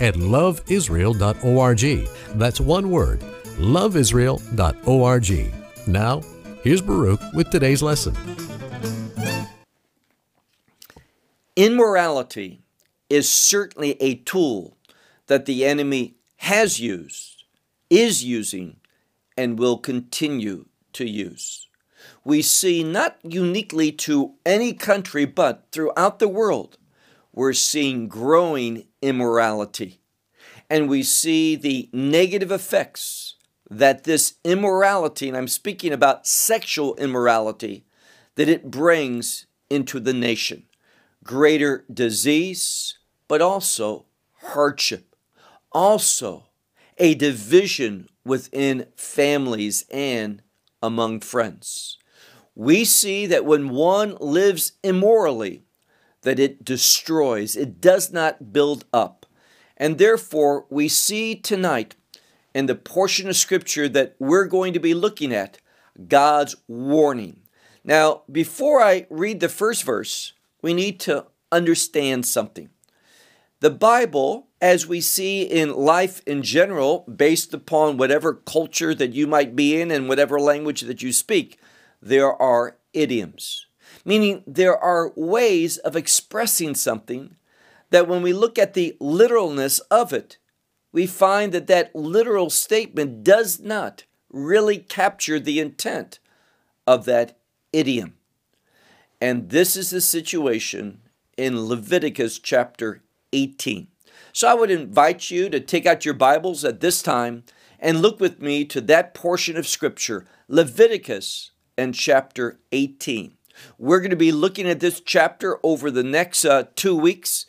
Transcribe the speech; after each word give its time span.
at 0.00 0.14
loveisrael.org. 0.14 2.08
That's 2.38 2.60
one 2.60 2.90
word, 2.90 3.20
loveisrael.org. 3.58 5.54
Now, 5.86 6.22
here's 6.62 6.80
Baruch 6.80 7.20
with 7.34 7.50
today's 7.50 7.82
lesson. 7.82 8.16
Immorality 11.56 12.62
is 13.08 13.28
certainly 13.28 14.00
a 14.00 14.16
tool 14.16 14.76
that 15.26 15.46
the 15.46 15.64
enemy 15.64 16.16
has 16.38 16.80
used, 16.80 17.44
is 17.88 18.24
using, 18.24 18.76
and 19.36 19.58
will 19.58 19.78
continue 19.78 20.66
to 20.94 21.08
use. 21.08 21.68
We 22.24 22.42
see 22.42 22.82
not 22.82 23.18
uniquely 23.22 23.92
to 23.92 24.34
any 24.44 24.72
country, 24.72 25.26
but 25.26 25.66
throughout 25.70 26.18
the 26.18 26.28
world, 26.28 26.78
we're 27.34 27.52
seeing 27.52 28.06
growing 28.06 28.86
immorality. 29.02 30.00
And 30.70 30.88
we 30.88 31.02
see 31.02 31.56
the 31.56 31.90
negative 31.92 32.50
effects 32.50 33.34
that 33.68 34.04
this 34.04 34.34
immorality, 34.44 35.28
and 35.28 35.36
I'm 35.36 35.48
speaking 35.48 35.92
about 35.92 36.26
sexual 36.26 36.94
immorality, 36.96 37.84
that 38.36 38.48
it 38.48 38.70
brings 38.70 39.46
into 39.68 39.98
the 39.98 40.12
nation. 40.12 40.64
Greater 41.24 41.84
disease, 41.92 42.98
but 43.26 43.42
also 43.42 44.06
hardship. 44.42 45.16
Also, 45.72 46.44
a 46.98 47.14
division 47.14 48.08
within 48.24 48.86
families 48.96 49.84
and 49.90 50.40
among 50.82 51.20
friends. 51.20 51.98
We 52.54 52.84
see 52.84 53.26
that 53.26 53.44
when 53.44 53.70
one 53.70 54.16
lives 54.20 54.72
immorally, 54.84 55.63
that 56.24 56.38
it 56.38 56.64
destroys, 56.64 57.56
it 57.56 57.80
does 57.80 58.12
not 58.12 58.52
build 58.52 58.84
up. 58.92 59.24
And 59.76 59.98
therefore, 59.98 60.66
we 60.68 60.88
see 60.88 61.34
tonight 61.34 61.94
in 62.54 62.66
the 62.66 62.74
portion 62.74 63.28
of 63.28 63.36
scripture 63.36 63.88
that 63.88 64.16
we're 64.18 64.46
going 64.46 64.72
to 64.72 64.80
be 64.80 64.94
looking 64.94 65.32
at 65.32 65.58
God's 66.08 66.56
warning. 66.68 67.40
Now, 67.84 68.22
before 68.30 68.80
I 68.80 69.06
read 69.10 69.40
the 69.40 69.48
first 69.48 69.84
verse, 69.84 70.32
we 70.62 70.74
need 70.74 71.00
to 71.00 71.26
understand 71.52 72.26
something. 72.26 72.70
The 73.60 73.70
Bible, 73.70 74.48
as 74.60 74.86
we 74.86 75.00
see 75.00 75.42
in 75.42 75.74
life 75.74 76.22
in 76.26 76.42
general, 76.42 77.00
based 77.02 77.54
upon 77.54 77.96
whatever 77.96 78.34
culture 78.34 78.94
that 78.94 79.12
you 79.12 79.26
might 79.26 79.56
be 79.56 79.80
in 79.80 79.90
and 79.90 80.08
whatever 80.08 80.40
language 80.40 80.82
that 80.82 81.02
you 81.02 81.12
speak, 81.12 81.58
there 82.00 82.30
are 82.30 82.76
idioms 82.92 83.63
meaning 84.04 84.42
there 84.46 84.76
are 84.76 85.12
ways 85.16 85.78
of 85.78 85.96
expressing 85.96 86.74
something 86.74 87.36
that 87.90 88.08
when 88.08 88.22
we 88.22 88.32
look 88.32 88.58
at 88.58 88.74
the 88.74 88.96
literalness 89.00 89.78
of 89.90 90.12
it, 90.12 90.38
we 90.92 91.06
find 91.06 91.52
that 91.52 91.66
that 91.66 91.94
literal 91.94 92.50
statement 92.50 93.24
does 93.24 93.60
not 93.60 94.04
really 94.30 94.78
capture 94.78 95.38
the 95.38 95.60
intent 95.60 96.18
of 96.86 97.04
that 97.04 97.36
idiom. 97.72 98.14
And 99.20 99.50
this 99.50 99.76
is 99.76 99.90
the 99.90 100.00
situation 100.00 101.00
in 101.36 101.66
Leviticus 101.66 102.38
chapter 102.38 103.02
18. 103.32 103.88
So 104.32 104.48
I 104.48 104.54
would 104.54 104.70
invite 104.70 105.30
you 105.30 105.48
to 105.48 105.60
take 105.60 105.86
out 105.86 106.04
your 106.04 106.14
Bibles 106.14 106.64
at 106.64 106.80
this 106.80 107.02
time 107.02 107.44
and 107.78 108.00
look 108.02 108.20
with 108.20 108.40
me 108.40 108.64
to 108.66 108.80
that 108.82 109.14
portion 109.14 109.56
of 109.56 109.66
Scripture, 109.66 110.26
Leviticus 110.48 111.52
and 111.76 111.94
chapter 111.94 112.58
18. 112.72 113.34
We're 113.78 114.00
going 114.00 114.10
to 114.10 114.16
be 114.16 114.32
looking 114.32 114.68
at 114.68 114.80
this 114.80 115.00
chapter 115.00 115.58
over 115.62 115.90
the 115.90 116.02
next 116.02 116.44
uh, 116.44 116.64
two 116.76 116.96
weeks, 116.96 117.46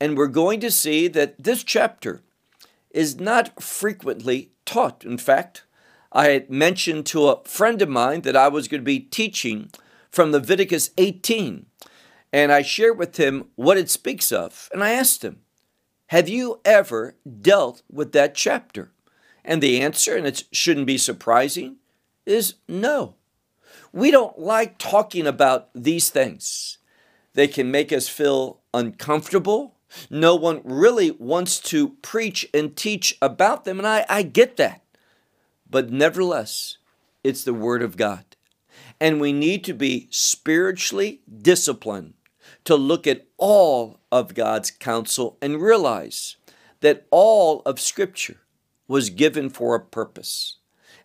and 0.00 0.16
we're 0.16 0.26
going 0.26 0.60
to 0.60 0.70
see 0.70 1.08
that 1.08 1.42
this 1.42 1.62
chapter 1.64 2.22
is 2.90 3.20
not 3.20 3.62
frequently 3.62 4.52
taught. 4.64 5.04
In 5.04 5.18
fact, 5.18 5.64
I 6.12 6.28
had 6.28 6.50
mentioned 6.50 7.04
to 7.06 7.28
a 7.28 7.44
friend 7.44 7.82
of 7.82 7.88
mine 7.88 8.22
that 8.22 8.36
I 8.36 8.48
was 8.48 8.68
going 8.68 8.80
to 8.80 8.84
be 8.84 9.00
teaching 9.00 9.70
from 10.10 10.32
Leviticus 10.32 10.90
18, 10.96 11.66
and 12.32 12.52
I 12.52 12.62
shared 12.62 12.98
with 12.98 13.16
him 13.16 13.48
what 13.54 13.76
it 13.76 13.90
speaks 13.90 14.32
of, 14.32 14.70
and 14.72 14.82
I 14.82 14.92
asked 14.92 15.22
him, 15.22 15.40
Have 16.06 16.28
you 16.28 16.60
ever 16.64 17.16
dealt 17.40 17.82
with 17.90 18.12
that 18.12 18.34
chapter? 18.34 18.92
And 19.44 19.62
the 19.62 19.80
answer, 19.80 20.16
and 20.16 20.26
it 20.26 20.44
shouldn't 20.52 20.86
be 20.86 20.98
surprising, 20.98 21.76
is 22.24 22.54
no. 22.66 23.15
We 23.96 24.10
don't 24.10 24.38
like 24.38 24.76
talking 24.76 25.26
about 25.26 25.70
these 25.74 26.10
things. 26.10 26.76
They 27.32 27.48
can 27.48 27.70
make 27.70 27.94
us 27.94 28.10
feel 28.10 28.60
uncomfortable. 28.74 29.76
No 30.10 30.34
one 30.34 30.60
really 30.64 31.12
wants 31.12 31.58
to 31.60 31.88
preach 32.02 32.46
and 32.52 32.76
teach 32.76 33.16
about 33.22 33.64
them, 33.64 33.78
and 33.78 33.88
I, 33.88 34.04
I 34.06 34.22
get 34.22 34.58
that. 34.58 34.82
But 35.70 35.90
nevertheless, 35.90 36.76
it's 37.24 37.42
the 37.42 37.54
Word 37.54 37.82
of 37.82 37.96
God. 37.96 38.36
And 39.00 39.18
we 39.18 39.32
need 39.32 39.64
to 39.64 39.72
be 39.72 40.08
spiritually 40.10 41.22
disciplined 41.40 42.12
to 42.64 42.76
look 42.76 43.06
at 43.06 43.26
all 43.38 44.00
of 44.12 44.34
God's 44.34 44.70
counsel 44.70 45.38
and 45.40 45.62
realize 45.62 46.36
that 46.80 47.06
all 47.10 47.62
of 47.64 47.80
Scripture 47.80 48.42
was 48.88 49.08
given 49.08 49.48
for 49.48 49.74
a 49.74 49.80
purpose. 49.80 50.58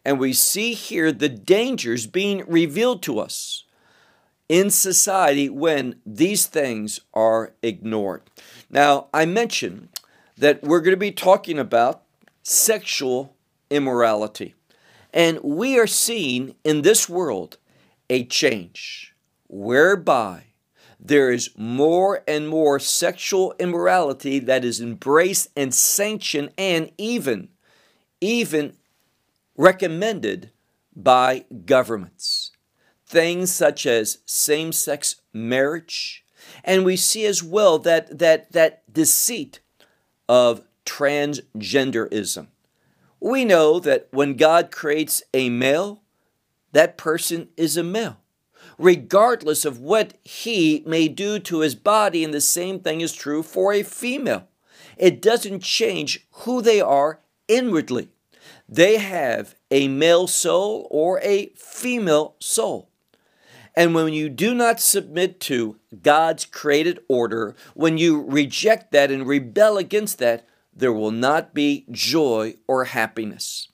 And 0.03 0.19
we 0.19 0.33
see 0.33 0.73
here 0.73 1.11
the 1.11 1.29
dangers 1.29 2.07
being 2.07 2.43
revealed 2.47 3.03
to 3.03 3.19
us 3.19 3.65
in 4.49 4.69
society 4.69 5.49
when 5.49 5.95
these 6.05 6.45
things 6.45 6.99
are 7.13 7.53
ignored. 7.61 8.23
Now, 8.69 9.07
I 9.13 9.25
mentioned 9.25 9.89
that 10.37 10.63
we're 10.63 10.81
going 10.81 10.93
to 10.93 10.97
be 10.97 11.11
talking 11.11 11.59
about 11.59 12.03
sexual 12.43 13.35
immorality. 13.69 14.55
And 15.13 15.39
we 15.43 15.77
are 15.79 15.87
seeing 15.87 16.55
in 16.63 16.81
this 16.81 17.07
world 17.07 17.57
a 18.09 18.25
change 18.25 19.13
whereby 19.47 20.45
there 20.99 21.31
is 21.31 21.49
more 21.57 22.23
and 22.27 22.47
more 22.47 22.79
sexual 22.79 23.55
immorality 23.59 24.39
that 24.39 24.63
is 24.63 24.79
embraced 24.79 25.49
and 25.55 25.73
sanctioned 25.73 26.51
and 26.57 26.91
even 26.97 27.49
even 28.21 28.77
recommended 29.61 30.49
by 30.95 31.45
governments. 31.67 32.49
Things 33.05 33.51
such 33.53 33.85
as 33.85 34.17
same 34.25 34.71
sex 34.71 35.17
marriage, 35.33 36.25
and 36.63 36.83
we 36.83 36.97
see 36.97 37.27
as 37.27 37.43
well 37.43 37.77
that, 37.77 38.17
that, 38.17 38.51
that 38.53 38.91
deceit 38.91 39.59
of 40.27 40.63
transgenderism. 40.83 42.47
We 43.19 43.45
know 43.45 43.79
that 43.79 44.07
when 44.09 44.33
God 44.33 44.71
creates 44.71 45.21
a 45.31 45.49
male, 45.51 46.01
that 46.71 46.97
person 46.97 47.49
is 47.55 47.77
a 47.77 47.83
male, 47.83 48.17
regardless 48.79 49.63
of 49.63 49.79
what 49.79 50.15
he 50.23 50.81
may 50.87 51.07
do 51.07 51.37
to 51.37 51.59
his 51.59 51.75
body, 51.75 52.23
and 52.23 52.33
the 52.33 52.41
same 52.41 52.79
thing 52.79 53.01
is 53.01 53.13
true 53.13 53.43
for 53.43 53.73
a 53.73 53.83
female. 53.83 54.47
It 54.97 55.21
doesn't 55.21 55.61
change 55.61 56.25
who 56.31 56.63
they 56.63 56.81
are 56.81 57.19
inwardly 57.47 58.09
they 58.71 58.97
have 58.97 59.55
a 59.69 59.89
male 59.89 60.27
soul 60.27 60.87
or 60.89 61.19
a 61.21 61.47
female 61.57 62.35
soul. 62.39 62.89
And 63.75 63.93
when 63.93 64.13
you 64.13 64.29
do 64.29 64.55
not 64.55 64.79
submit 64.79 65.41
to 65.41 65.77
God's 66.01 66.45
created 66.45 66.99
order, 67.09 67.53
when 67.73 67.97
you 67.97 68.21
reject 68.21 68.93
that 68.93 69.11
and 69.11 69.27
rebel 69.27 69.77
against 69.77 70.19
that, 70.19 70.47
there 70.73 70.93
will 70.93 71.11
not 71.11 71.53
be 71.53 71.85
joy 71.91 72.55
or 72.65 72.85
happiness. 72.85 73.67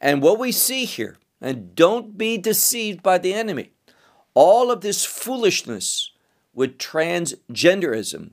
And 0.00 0.22
what 0.22 0.38
we 0.38 0.50
see 0.50 0.86
here, 0.86 1.18
and 1.42 1.74
don't 1.74 2.16
be 2.16 2.38
deceived 2.38 3.02
by 3.02 3.18
the 3.18 3.34
enemy, 3.34 3.72
all 4.32 4.70
of 4.70 4.80
this 4.80 5.04
foolishness 5.04 6.12
with 6.54 6.78
transgenderism 6.78 8.30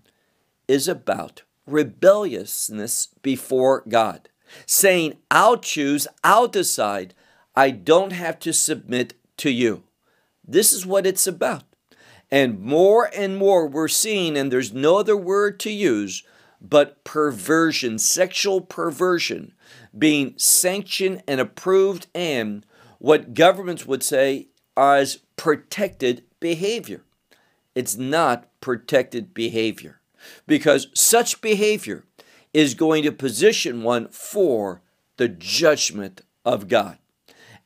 is 0.68 0.88
about 0.88 1.44
rebelliousness 1.66 3.10
before 3.22 3.84
God 3.88 4.30
saying, 4.66 5.16
I'll 5.30 5.58
choose, 5.58 6.08
I'll 6.24 6.48
decide. 6.48 7.14
I 7.56 7.72
don't 7.72 8.12
have 8.12 8.40
to 8.40 8.54
submit 8.54 9.14
to 9.38 9.50
you. 9.50 9.84
This 10.48 10.74
is 10.74 10.86
what 10.86 11.08
it's 11.08 11.28
about. 11.28 11.64
And 12.32 12.60
more 12.60 13.10
and 13.16 13.38
more 13.38 13.68
we're 13.68 13.88
seeing, 13.88 14.36
and 14.38 14.52
there's 14.52 14.74
no 14.74 14.98
other 14.98 15.16
word 15.16 15.60
to 15.62 15.72
use, 15.72 16.24
but 16.60 17.04
perversion, 17.04 18.00
sexual 18.00 18.62
perversion, 18.62 19.54
being 19.98 20.34
sanctioned 20.38 21.24
and 21.28 21.40
approved, 21.40 22.08
and 22.14 22.66
what 23.00 23.34
governments 23.34 23.86
would 23.86 24.04
say 24.04 24.48
as 24.76 25.20
protected 25.38 26.24
behavior. 26.40 27.04
It's 27.76 27.96
not 27.96 28.50
protected 28.62 29.34
behavior 29.34 30.00
because 30.48 30.88
such 30.94 31.42
behavior 31.42 32.06
is 32.56 32.74
going 32.74 33.04
to 33.04 33.12
position 33.12 33.84
one 33.84 34.08
for 34.08 34.82
the 35.18 35.28
judgment 35.28 36.22
of 36.46 36.70
God. 36.70 36.98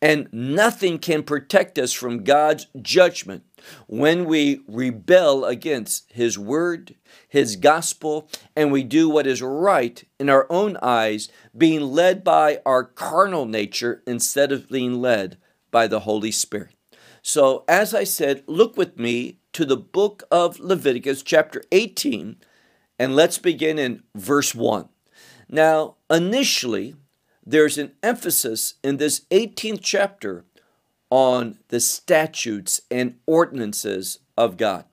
And 0.01 0.27
nothing 0.31 0.97
can 0.97 1.21
protect 1.21 1.77
us 1.77 1.93
from 1.93 2.23
God's 2.23 2.65
judgment 2.81 3.43
when 3.85 4.25
we 4.25 4.61
rebel 4.67 5.45
against 5.45 6.11
His 6.11 6.39
word, 6.39 6.95
His 7.27 7.55
gospel, 7.55 8.31
and 8.55 8.71
we 8.71 8.81
do 8.81 9.07
what 9.07 9.27
is 9.27 9.43
right 9.43 10.03
in 10.19 10.27
our 10.27 10.47
own 10.49 10.75
eyes, 10.81 11.29
being 11.55 11.81
led 11.81 12.23
by 12.23 12.59
our 12.65 12.83
carnal 12.83 13.45
nature 13.45 14.01
instead 14.07 14.51
of 14.51 14.69
being 14.69 14.99
led 14.99 15.37
by 15.69 15.85
the 15.85 15.99
Holy 15.99 16.31
Spirit. 16.31 16.73
So, 17.21 17.63
as 17.67 17.93
I 17.93 18.05
said, 18.05 18.43
look 18.47 18.75
with 18.75 18.97
me 18.97 19.37
to 19.53 19.65
the 19.65 19.77
book 19.77 20.23
of 20.31 20.59
Leviticus, 20.59 21.21
chapter 21.21 21.61
18, 21.71 22.37
and 22.99 23.15
let's 23.15 23.37
begin 23.37 23.79
in 23.79 24.03
verse 24.13 24.53
1. 24.53 24.89
Now, 25.47 25.95
initially, 26.11 26.95
there's 27.45 27.77
an 27.77 27.93
emphasis 28.03 28.75
in 28.83 28.97
this 28.97 29.21
18th 29.31 29.79
chapter 29.81 30.45
on 31.09 31.57
the 31.69 31.79
statutes 31.79 32.81
and 32.91 33.15
ordinances 33.25 34.19
of 34.37 34.57
God 34.57 34.85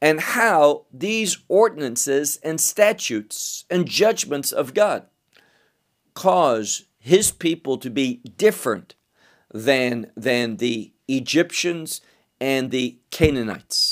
and 0.00 0.20
how 0.20 0.86
these 0.92 1.38
ordinances 1.48 2.38
and 2.42 2.60
statutes 2.60 3.64
and 3.68 3.86
judgments 3.86 4.50
of 4.50 4.72
God 4.72 5.06
cause 6.14 6.84
his 6.98 7.30
people 7.30 7.76
to 7.78 7.90
be 7.90 8.22
different 8.36 8.94
than, 9.52 10.10
than 10.16 10.56
the 10.56 10.92
Egyptians 11.08 12.00
and 12.40 12.70
the 12.70 12.98
Canaanites. 13.10 13.91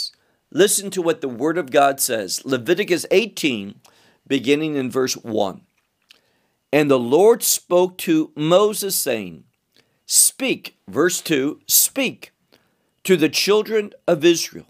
Listen 0.52 0.91
to 0.91 1.02
what 1.02 1.20
the 1.20 1.29
Word 1.29 1.56
of 1.56 1.70
God 1.70 2.00
says 2.00 2.44
Leviticus 2.44 3.06
18, 3.12 3.81
beginning 4.26 4.75
in 4.75 4.91
verse 4.91 5.14
1. 5.14 5.61
And 6.73 6.91
the 6.91 6.99
Lord 6.99 7.43
spoke 7.43 7.99
to 7.99 8.32
Moses, 8.35 8.97
saying, 8.97 9.44
Speak, 10.06 10.76
verse 10.88 11.20
2 11.20 11.61
Speak 11.69 12.32
to 13.05 13.17
the 13.17 13.29
children 13.29 13.93
of 14.08 14.25
Israel, 14.25 14.67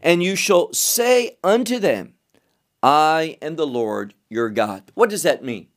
and 0.00 0.22
you 0.22 0.36
shall 0.36 0.72
say 0.72 1.36
unto 1.44 1.78
them, 1.78 2.14
I 2.82 3.36
am 3.42 3.56
the 3.56 3.66
Lord 3.66 4.14
your 4.30 4.48
God. 4.48 4.90
What 4.94 5.10
does 5.10 5.22
that 5.22 5.44
mean? 5.44 5.68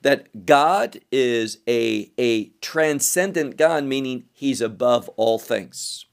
That 0.00 0.46
God 0.46 1.00
is 1.12 1.58
a, 1.68 2.10
a 2.16 2.48
transcendent 2.62 3.58
God, 3.58 3.84
meaning 3.84 4.24
he's 4.32 4.62
above 4.62 5.10
all 5.16 5.38
things. 5.38 6.06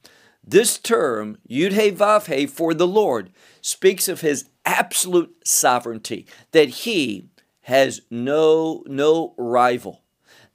This 0.48 0.78
term, 0.78 1.38
Yud 1.50 1.74
He 1.74 1.92
Vav 1.92 2.34
He, 2.34 2.46
for 2.46 2.74
the 2.74 2.88
Lord, 2.88 3.32
speaks 3.62 4.08
of 4.08 4.22
his 4.22 4.50
absolute 4.66 5.36
sovereignty, 5.46 6.26
that 6.52 6.70
he 6.70 7.30
has 7.62 8.02
no 8.10 8.84
no 8.88 9.36
rival 9.38 10.04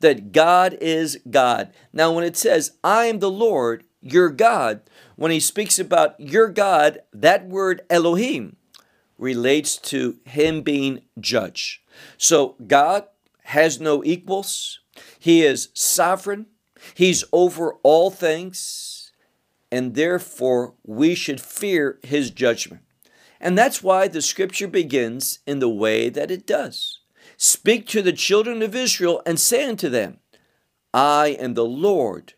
that 0.03 0.33
God 0.33 0.77
is 0.81 1.19
God. 1.31 1.73
Now 1.93 2.13
when 2.13 2.25
it 2.25 2.37
says 2.37 2.73
I 2.85 3.07
am 3.07 3.21
the 3.21 3.31
Lord 3.31 3.85
your 4.03 4.29
God, 4.29 4.83
when 5.17 5.31
he 5.31 5.41
speaks 5.41 5.79
about 5.79 6.19
your 6.21 6.49
God, 6.49 7.01
that 7.13 7.47
word 7.47 7.83
Elohim 7.89 8.57
relates 9.17 9.79
to 9.79 10.19
him 10.25 10.63
being 10.63 11.03
judge. 11.19 11.83
So 12.19 12.57
God 12.67 13.05
has 13.45 13.81
no 13.81 14.03
equals. 14.05 14.81
He 15.19 15.43
is 15.43 15.69
sovereign. 15.73 16.47
He's 16.95 17.23
over 17.33 17.75
all 17.85 18.11
things. 18.11 19.02
And 19.73 19.95
therefore, 19.95 20.75
we 20.85 21.15
should 21.15 21.41
fear 21.41 21.99
his 22.03 22.31
judgment. 22.31 22.83
And 23.41 23.57
that's 23.57 23.83
why 23.83 24.07
the 24.07 24.21
scripture 24.21 24.69
begins 24.69 25.39
in 25.47 25.61
the 25.61 25.69
way 25.69 26.11
that 26.11 26.31
it 26.31 26.47
does. 26.47 27.01
Speak 27.39 27.87
to 27.89 28.03
the 28.03 28.13
children 28.13 28.61
of 28.61 28.77
Israel 28.77 29.23
and 29.25 29.41
say 29.41 29.65
unto 29.65 29.89
them, 29.89 30.19
I 30.93 31.39
am 31.41 31.55
the 31.55 31.65
Lord 31.65 32.35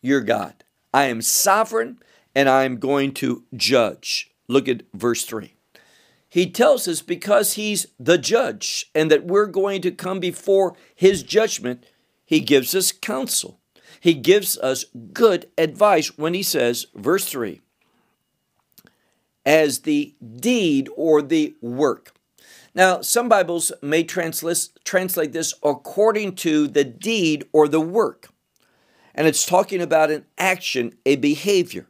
your 0.00 0.22
God. 0.22 0.64
I 0.92 1.04
am 1.04 1.20
sovereign 1.20 1.98
and 2.34 2.48
I 2.48 2.64
am 2.64 2.78
going 2.78 3.12
to 3.14 3.44
judge. 3.54 4.30
Look 4.48 4.66
at 4.66 4.82
verse 4.94 5.26
3. 5.26 5.52
He 6.30 6.50
tells 6.50 6.88
us 6.88 7.02
because 7.02 7.54
he's 7.54 7.88
the 7.98 8.16
judge 8.16 8.90
and 8.94 9.10
that 9.10 9.26
we're 9.26 9.46
going 9.46 9.82
to 9.82 9.90
come 9.90 10.18
before 10.18 10.74
his 10.94 11.22
judgment, 11.22 11.84
he 12.24 12.40
gives 12.40 12.74
us 12.74 12.90
counsel. 12.90 13.59
He 14.00 14.14
gives 14.14 14.58
us 14.58 14.86
good 15.12 15.50
advice 15.58 16.16
when 16.16 16.32
he 16.32 16.42
says, 16.42 16.86
verse 16.94 17.26
3, 17.26 17.60
as 19.44 19.80
the 19.80 20.14
deed 20.36 20.88
or 20.96 21.20
the 21.20 21.54
work. 21.60 22.14
Now, 22.74 23.02
some 23.02 23.28
Bibles 23.28 23.72
may 23.82 24.02
translate, 24.02 24.70
translate 24.84 25.32
this 25.32 25.52
according 25.62 26.36
to 26.36 26.66
the 26.66 26.84
deed 26.84 27.44
or 27.52 27.68
the 27.68 27.80
work. 27.80 28.30
And 29.14 29.26
it's 29.26 29.44
talking 29.44 29.82
about 29.82 30.10
an 30.10 30.24
action, 30.38 30.94
a 31.04 31.16
behavior. 31.16 31.86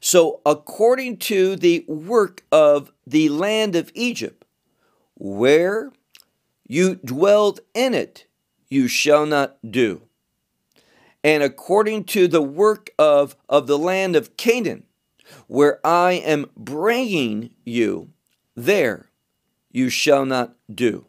So, 0.00 0.40
according 0.46 1.18
to 1.18 1.56
the 1.56 1.84
work 1.86 2.42
of 2.50 2.92
the 3.06 3.28
land 3.28 3.76
of 3.76 3.92
Egypt, 3.94 4.44
where 5.14 5.92
you 6.66 6.96
dwelled 6.96 7.60
in 7.74 7.94
it, 7.94 8.26
you 8.68 8.88
shall 8.88 9.26
not 9.26 9.58
do. 9.68 10.02
And 11.24 11.42
according 11.42 12.04
to 12.04 12.28
the 12.28 12.42
work 12.42 12.90
of, 12.98 13.34
of 13.48 13.66
the 13.66 13.78
land 13.78 14.14
of 14.14 14.36
Canaan, 14.36 14.84
where 15.46 15.80
I 15.84 16.12
am 16.12 16.50
bringing 16.54 17.54
you, 17.64 18.10
there 18.54 19.08
you 19.72 19.88
shall 19.88 20.26
not 20.26 20.54
do. 20.72 21.06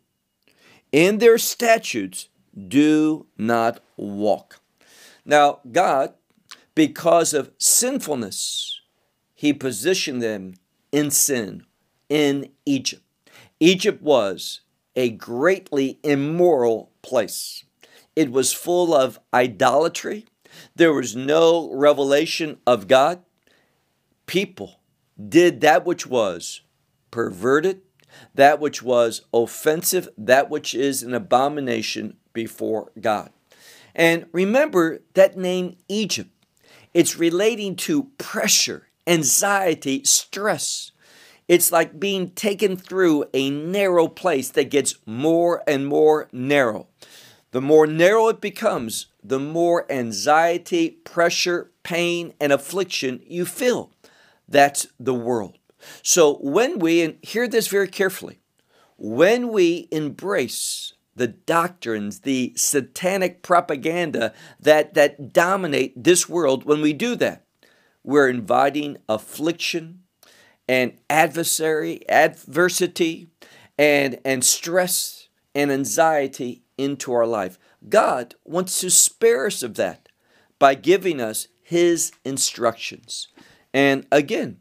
In 0.93 1.17
their 1.17 1.37
statutes, 1.37 2.29
do 2.69 3.27
not 3.37 3.81
walk. 3.97 4.61
Now, 5.25 5.59
God, 5.69 6.13
because 6.73 7.33
of 7.33 7.51
sinfulness, 7.57 8.79
He 9.33 9.51
positioned 9.51 10.23
them 10.23 10.53
in 10.93 11.11
sin 11.11 11.65
in 12.07 12.51
Egypt. 12.65 13.03
Egypt 13.59 14.01
was 14.01 14.61
a 14.95 15.09
greatly 15.09 15.99
immoral 16.03 16.91
place. 17.01 17.65
It 18.15 18.31
was 18.31 18.53
full 18.53 18.93
of 18.93 19.19
idolatry. 19.33 20.25
There 20.75 20.93
was 20.93 21.15
no 21.15 21.71
revelation 21.73 22.57
of 22.65 22.87
God. 22.87 23.23
People 24.25 24.79
did 25.29 25.61
that 25.61 25.85
which 25.85 26.07
was 26.07 26.61
perverted, 27.11 27.81
that 28.33 28.59
which 28.59 28.81
was 28.81 29.21
offensive, 29.33 30.07
that 30.17 30.49
which 30.49 30.73
is 30.73 31.03
an 31.03 31.13
abomination 31.13 32.17
before 32.33 32.91
God. 32.99 33.31
And 33.93 34.27
remember 34.31 34.99
that 35.13 35.37
name 35.37 35.77
Egypt. 35.87 36.29
It's 36.93 37.17
relating 37.17 37.75
to 37.77 38.11
pressure, 38.17 38.87
anxiety, 39.07 40.03
stress. 40.03 40.91
It's 41.47 41.71
like 41.71 41.99
being 41.99 42.31
taken 42.31 42.75
through 42.75 43.25
a 43.33 43.49
narrow 43.49 44.07
place 44.07 44.49
that 44.51 44.71
gets 44.71 44.95
more 45.05 45.61
and 45.67 45.85
more 45.87 46.27
narrow. 46.31 46.87
The 47.55 47.61
more 47.61 47.87
narrow 47.87 48.27
it 48.27 48.41
becomes, 48.41 49.05
the 49.23 49.39
more 49.39 49.89
anxiety, 49.89 50.89
pressure, 50.89 51.71
pain, 51.83 52.33
and 52.37 52.51
affliction 52.51 53.21
you 53.25 53.45
feel. 53.45 53.93
That's 54.45 54.87
the 54.99 55.13
world. 55.13 55.57
So 56.01 56.35
when 56.41 56.79
we, 56.79 57.01
and 57.01 57.15
hear 57.21 57.47
this 57.47 57.69
very 57.69 57.87
carefully, 57.87 58.41
when 58.97 59.53
we 59.53 59.87
embrace 59.89 60.95
the 61.15 61.29
doctrines, 61.29 62.19
the 62.19 62.51
satanic 62.57 63.41
propaganda 63.41 64.33
that, 64.59 64.93
that 64.95 65.31
dominate 65.31 66.03
this 66.03 66.27
world, 66.27 66.65
when 66.65 66.81
we 66.81 66.91
do 66.91 67.15
that, 67.15 67.45
we're 68.03 68.27
inviting 68.27 68.97
affliction 69.07 70.01
and 70.67 70.97
adversary, 71.09 72.01
adversity, 72.09 73.29
and, 73.77 74.19
and 74.25 74.43
stress 74.43 75.29
and 75.55 75.71
anxiety 75.71 76.64
into 76.77 77.13
our 77.13 77.25
life. 77.25 77.57
God 77.87 78.35
wants 78.43 78.79
to 78.81 78.89
spare 78.89 79.47
us 79.47 79.63
of 79.63 79.75
that 79.75 80.09
by 80.59 80.75
giving 80.75 81.21
us 81.21 81.47
His 81.61 82.11
instructions. 82.23 83.27
And 83.73 84.05
again, 84.11 84.57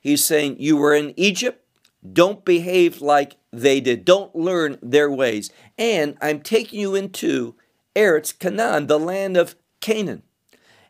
He's 0.00 0.24
saying, 0.24 0.56
You 0.58 0.76
were 0.76 0.94
in 0.94 1.14
Egypt, 1.16 1.64
don't 2.12 2.44
behave 2.44 3.00
like 3.00 3.36
they 3.52 3.80
did, 3.80 4.04
don't 4.04 4.34
learn 4.34 4.78
their 4.82 5.10
ways. 5.10 5.50
And 5.76 6.16
I'm 6.20 6.40
taking 6.40 6.80
you 6.80 6.94
into 6.94 7.54
Eretz 7.94 8.36
Canaan, 8.38 8.86
the 8.86 8.98
land 8.98 9.36
of 9.36 9.56
Canaan. 9.80 10.22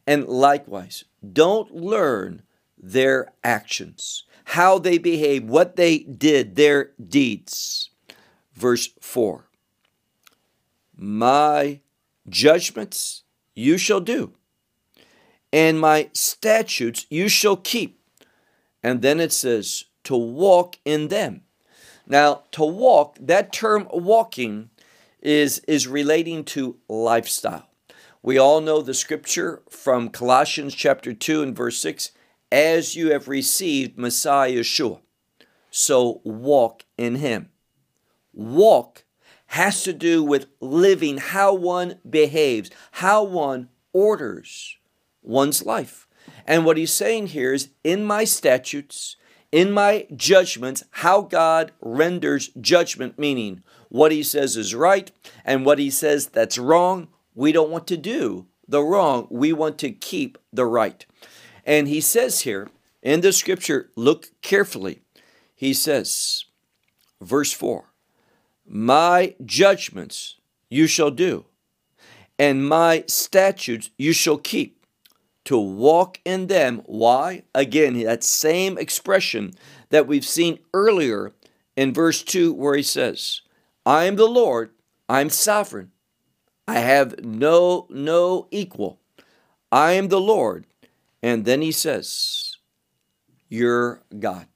And 0.07 0.27
likewise, 0.27 1.05
don't 1.33 1.75
learn 1.75 2.43
their 2.79 3.33
actions, 3.43 4.25
how 4.45 4.79
they 4.79 4.99
behave, 4.99 5.45
what 5.45 5.77
they 5.77 5.99
did, 5.99 6.57
their 6.57 6.93
deeds. 7.07 7.91
verse 8.55 8.89
4 9.01 9.48
My 11.01 11.81
judgments 12.29 13.23
you 13.55 13.79
shall 13.79 14.01
do, 14.01 14.33
and 15.53 15.81
my 15.81 16.11
statutes 16.13 17.07
you 17.09 17.29
shall 17.29 17.57
keep. 17.57 18.01
And 18.83 19.01
then 19.01 19.21
it 19.21 19.33
says, 19.33 19.85
to 20.05 20.17
walk 20.17 20.77
in 20.85 21.09
them. 21.09 21.43
Now, 22.07 22.43
to 22.53 22.65
walk, 22.65 23.19
that 23.21 23.53
term 23.53 23.87
walking 23.93 24.71
is, 25.21 25.61
is 25.69 25.87
relating 25.87 26.45
to 26.45 26.79
lifestyle. 26.89 27.69
We 28.23 28.39
all 28.39 28.61
know 28.61 28.81
the 28.81 28.95
scripture 28.95 29.63
from 29.71 30.09
Colossians 30.09 30.75
chapter 30.75 31.13
2 31.13 31.43
and 31.43 31.57
verse 31.57 31.79
6 31.79 32.13
as 32.51 32.97
you 32.97 33.13
have 33.13 33.29
received 33.29 33.99
Messiah 33.99 34.53
Yeshua, 34.53 35.01
so 35.71 36.21
walk 36.25 36.85
in 36.97 37.17
him. 37.17 37.51
Walk 38.33 39.05
has 39.49 39.83
to 39.83 39.93
do 39.93 40.23
with 40.23 40.47
living 40.61 41.19
how 41.19 41.55
one 41.55 41.99
behaves, 42.09 42.71
how 42.93 43.25
one 43.25 43.69
orders 43.93 44.77
one's 45.23 45.65
life. 45.65 46.07
And 46.47 46.65
what 46.65 46.77
he's 46.77 46.93
saying 46.93 47.29
here 47.29 47.53
is 47.53 47.71
in 47.85 48.05
my 48.05 48.25
statutes, 48.25 49.17
in 49.51 49.73
my 49.73 50.07
judgments, 50.15 50.83
how 50.91 51.23
God 51.23 51.73
renders 51.81 52.49
judgment, 52.61 53.19
meaning 53.19 53.63
what 53.89 54.13
he 54.13 54.23
says 54.23 54.57
is 54.57 54.75
right 54.75 55.11
and 55.45 55.65
what 55.65 55.79
he 55.79 55.91
says 55.91 56.27
that's 56.27 56.59
wrong. 56.59 57.09
We 57.35 57.53
don't 57.53 57.71
want 57.71 57.87
to 57.89 57.97
do 57.97 58.47
the 58.67 58.83
wrong, 58.83 59.27
we 59.31 59.53
want 59.53 59.79
to 59.79 59.91
keep 59.91 60.37
the 60.53 60.67
right. 60.67 61.07
And 61.65 61.89
he 61.89 62.03
says 62.03 62.41
here 62.41 62.69
in 63.03 63.23
the 63.23 63.33
scripture, 63.33 63.91
look 63.97 64.29
carefully. 64.43 65.01
He 65.55 65.73
says, 65.73 66.45
verse 67.21 67.53
4 67.53 67.88
My 68.69 69.35
judgments 69.45 70.37
you 70.69 70.87
shall 70.87 71.11
do, 71.11 71.47
and 72.39 72.69
my 72.69 73.05
statutes 73.07 73.91
you 73.97 74.13
shall 74.13 74.37
keep 74.37 74.85
to 75.47 75.57
walk 75.57 76.21
in 76.27 76.49
them. 76.49 76.83
Why? 76.85 77.45
Again, 77.55 78.03
that 78.03 78.23
same 78.23 78.77
expression 78.77 79.55
that 79.89 80.07
we've 80.07 80.27
seen 80.27 80.59
earlier 80.75 81.33
in 81.75 81.95
verse 81.95 82.23
2, 82.23 82.53
where 82.53 82.77
he 82.77 82.83
says, 82.83 83.41
I 83.87 84.05
am 84.05 84.17
the 84.17 84.27
Lord, 84.27 84.71
I'm 85.09 85.31
sovereign. 85.31 85.93
I 86.67 86.81
have 86.81 87.25
no 87.25 87.87
no 87.89 88.47
equal. 88.51 89.01
I 89.73 89.93
am 89.93 90.09
the 90.09 90.21
Lord. 90.21 90.67
And 91.23 91.47
then 91.47 91.63
he 91.63 91.73
says, 91.73 92.59
your 93.49 94.03
God. 94.19 94.47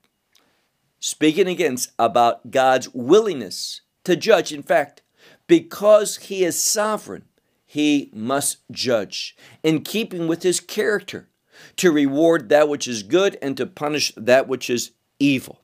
Speaking 0.99 1.47
against 1.47 1.91
about 1.97 2.51
God's 2.51 2.93
willingness 2.93 3.81
to 4.03 4.15
judge. 4.15 4.51
In 4.51 4.63
fact, 4.63 5.01
because 5.47 6.17
he 6.17 6.43
is 6.43 6.61
sovereign, 6.61 7.25
he 7.65 8.09
must 8.13 8.57
judge 8.71 9.35
in 9.63 9.81
keeping 9.81 10.27
with 10.27 10.43
his 10.43 10.59
character 10.59 11.29
to 11.77 11.91
reward 11.91 12.49
that 12.49 12.69
which 12.69 12.87
is 12.87 13.03
good 13.03 13.37
and 13.41 13.57
to 13.57 13.65
punish 13.65 14.13
that 14.15 14.47
which 14.47 14.69
is 14.69 14.91
evil. 15.19 15.61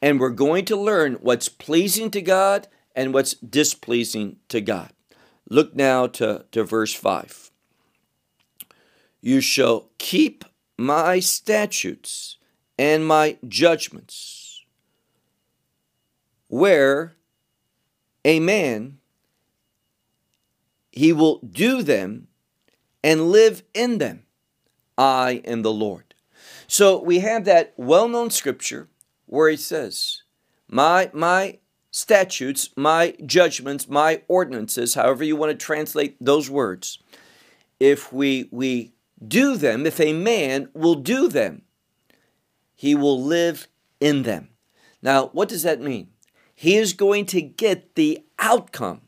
And 0.00 0.20
we're 0.20 0.30
going 0.30 0.64
to 0.66 0.76
learn 0.76 1.14
what's 1.14 1.48
pleasing 1.48 2.10
to 2.12 2.22
God 2.22 2.68
and 2.94 3.12
what's 3.12 3.34
displeasing 3.34 4.36
to 4.48 4.60
God. 4.60 4.90
Look 5.50 5.74
now 5.74 6.06
to, 6.08 6.44
to 6.52 6.64
verse 6.64 6.92
5. 6.94 7.50
You 9.20 9.40
shall 9.40 9.88
keep 9.98 10.44
my 10.76 11.18
statutes 11.18 12.36
and 12.78 13.04
my 13.06 13.38
judgments, 13.48 14.64
where 16.46 17.16
a 18.28 18.40
man 18.40 18.98
he 20.92 21.14
will 21.14 21.38
do 21.38 21.82
them 21.82 22.28
and 23.02 23.30
live 23.30 23.62
in 23.72 23.96
them. 23.96 24.24
I 24.98 25.40
am 25.46 25.62
the 25.62 25.72
Lord. 25.72 26.14
So 26.66 27.02
we 27.02 27.20
have 27.20 27.46
that 27.46 27.72
well 27.78 28.06
known 28.06 28.28
scripture 28.28 28.88
where 29.24 29.48
he 29.48 29.56
says, 29.56 30.24
My, 30.68 31.10
my 31.14 31.58
statutes, 31.90 32.68
my 32.76 33.14
judgments, 33.24 33.88
my 33.88 34.20
ordinances, 34.28 34.94
however 34.94 35.24
you 35.24 35.34
want 35.34 35.58
to 35.58 35.66
translate 35.66 36.16
those 36.20 36.50
words, 36.50 36.98
if 37.80 38.12
we, 38.12 38.50
we 38.50 38.92
do 39.26 39.56
them, 39.56 39.86
if 39.86 39.98
a 40.00 40.12
man 40.12 40.68
will 40.74 40.96
do 40.96 41.28
them, 41.28 41.62
he 42.74 42.94
will 42.94 43.22
live 43.22 43.68
in 44.00 44.24
them. 44.24 44.50
Now, 45.00 45.28
what 45.28 45.48
does 45.48 45.62
that 45.62 45.80
mean? 45.80 46.08
He 46.60 46.74
is 46.74 46.92
going 46.92 47.26
to 47.26 47.40
get 47.40 47.94
the 47.94 48.24
outcome 48.40 49.02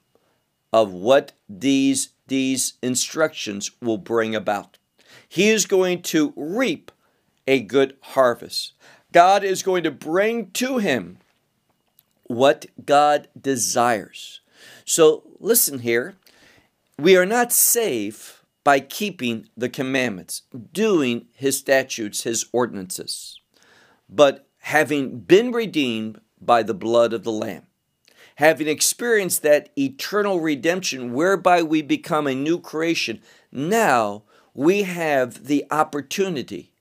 of 0.73 0.93
what 0.93 1.33
these, 1.49 2.11
these 2.29 2.75
instructions 2.81 3.73
will 3.83 3.99
bring 3.99 4.37
about. 4.37 4.79
He 5.29 5.49
is 5.49 5.67
going 5.67 6.03
to 6.03 6.33
reap 6.37 6.93
a 7.49 7.59
good 7.59 7.97
harvest. 8.03 8.75
God 9.11 9.43
is 9.43 9.65
going 9.65 9.83
to 9.83 9.91
bring 9.91 10.53
to 10.53 10.79
him 10.79 11.19
what 12.29 12.67
God 12.87 13.27
desires. 13.37 14.43
So 14.85 15.25
listen 15.41 15.81
here. 15.81 16.15
We 17.01 17.17
are 17.17 17.27
not 17.27 17.53
safe 17.53 18.45
by 18.63 18.79
keeping 18.79 19.49
the 19.57 19.69
commandments, 19.69 20.43
doing 20.73 21.27
his 21.35 21.59
statutes, 21.59 22.23
his 22.23 22.47
ordinances, 22.53 23.41
but 24.09 24.47
having 24.61 25.19
been 25.19 25.51
redeemed 25.51 26.21
by 26.41 26.63
the 26.63 26.75
blood 26.75 27.13
of 27.13 27.25
the 27.25 27.33
Lamb 27.33 27.67
having 28.41 28.69
experienced 28.69 29.43
that 29.43 29.69
eternal 29.77 30.41
redemption 30.41 31.13
whereby 31.13 31.63
we 31.63 31.83
become 31.83 32.27
a 32.27 32.35
new 32.35 32.59
creation, 32.59 33.21
now 33.53 34.23
we 34.55 34.83
have 34.85 35.45
the 35.45 35.63
opportunity 35.71 36.73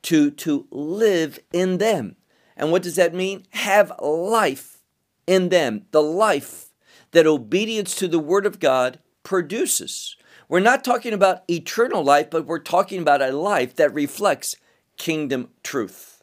to, 0.00 0.30
to 0.30 0.66
live 0.70 1.38
in 1.52 1.76
them. 1.76 2.16
And 2.56 2.72
what 2.72 2.82
does 2.82 2.96
that 2.96 3.12
mean? 3.12 3.44
Have 3.50 3.92
life 4.00 4.78
in 5.26 5.50
them, 5.50 5.84
the 5.90 6.02
life 6.02 6.70
that 7.10 7.26
obedience 7.26 7.94
to 7.96 8.08
the 8.08 8.18
Word 8.18 8.46
of 8.46 8.58
God 8.58 8.98
produces. 9.22 10.16
We're 10.48 10.60
not 10.60 10.82
talking 10.82 11.12
about 11.12 11.42
eternal 11.46 12.02
life, 12.02 12.30
but 12.30 12.46
we're 12.46 12.58
talking 12.58 13.02
about 13.02 13.20
a 13.20 13.32
life 13.32 13.76
that 13.76 13.92
reflects 13.92 14.56
kingdom 14.96 15.50
truth. 15.62 16.22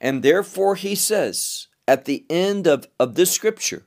And 0.00 0.24
therefore, 0.24 0.74
he 0.74 0.96
says 0.96 1.68
at 1.90 2.04
the 2.04 2.24
end 2.30 2.68
of, 2.68 2.86
of 3.00 3.16
this 3.16 3.32
scripture, 3.32 3.82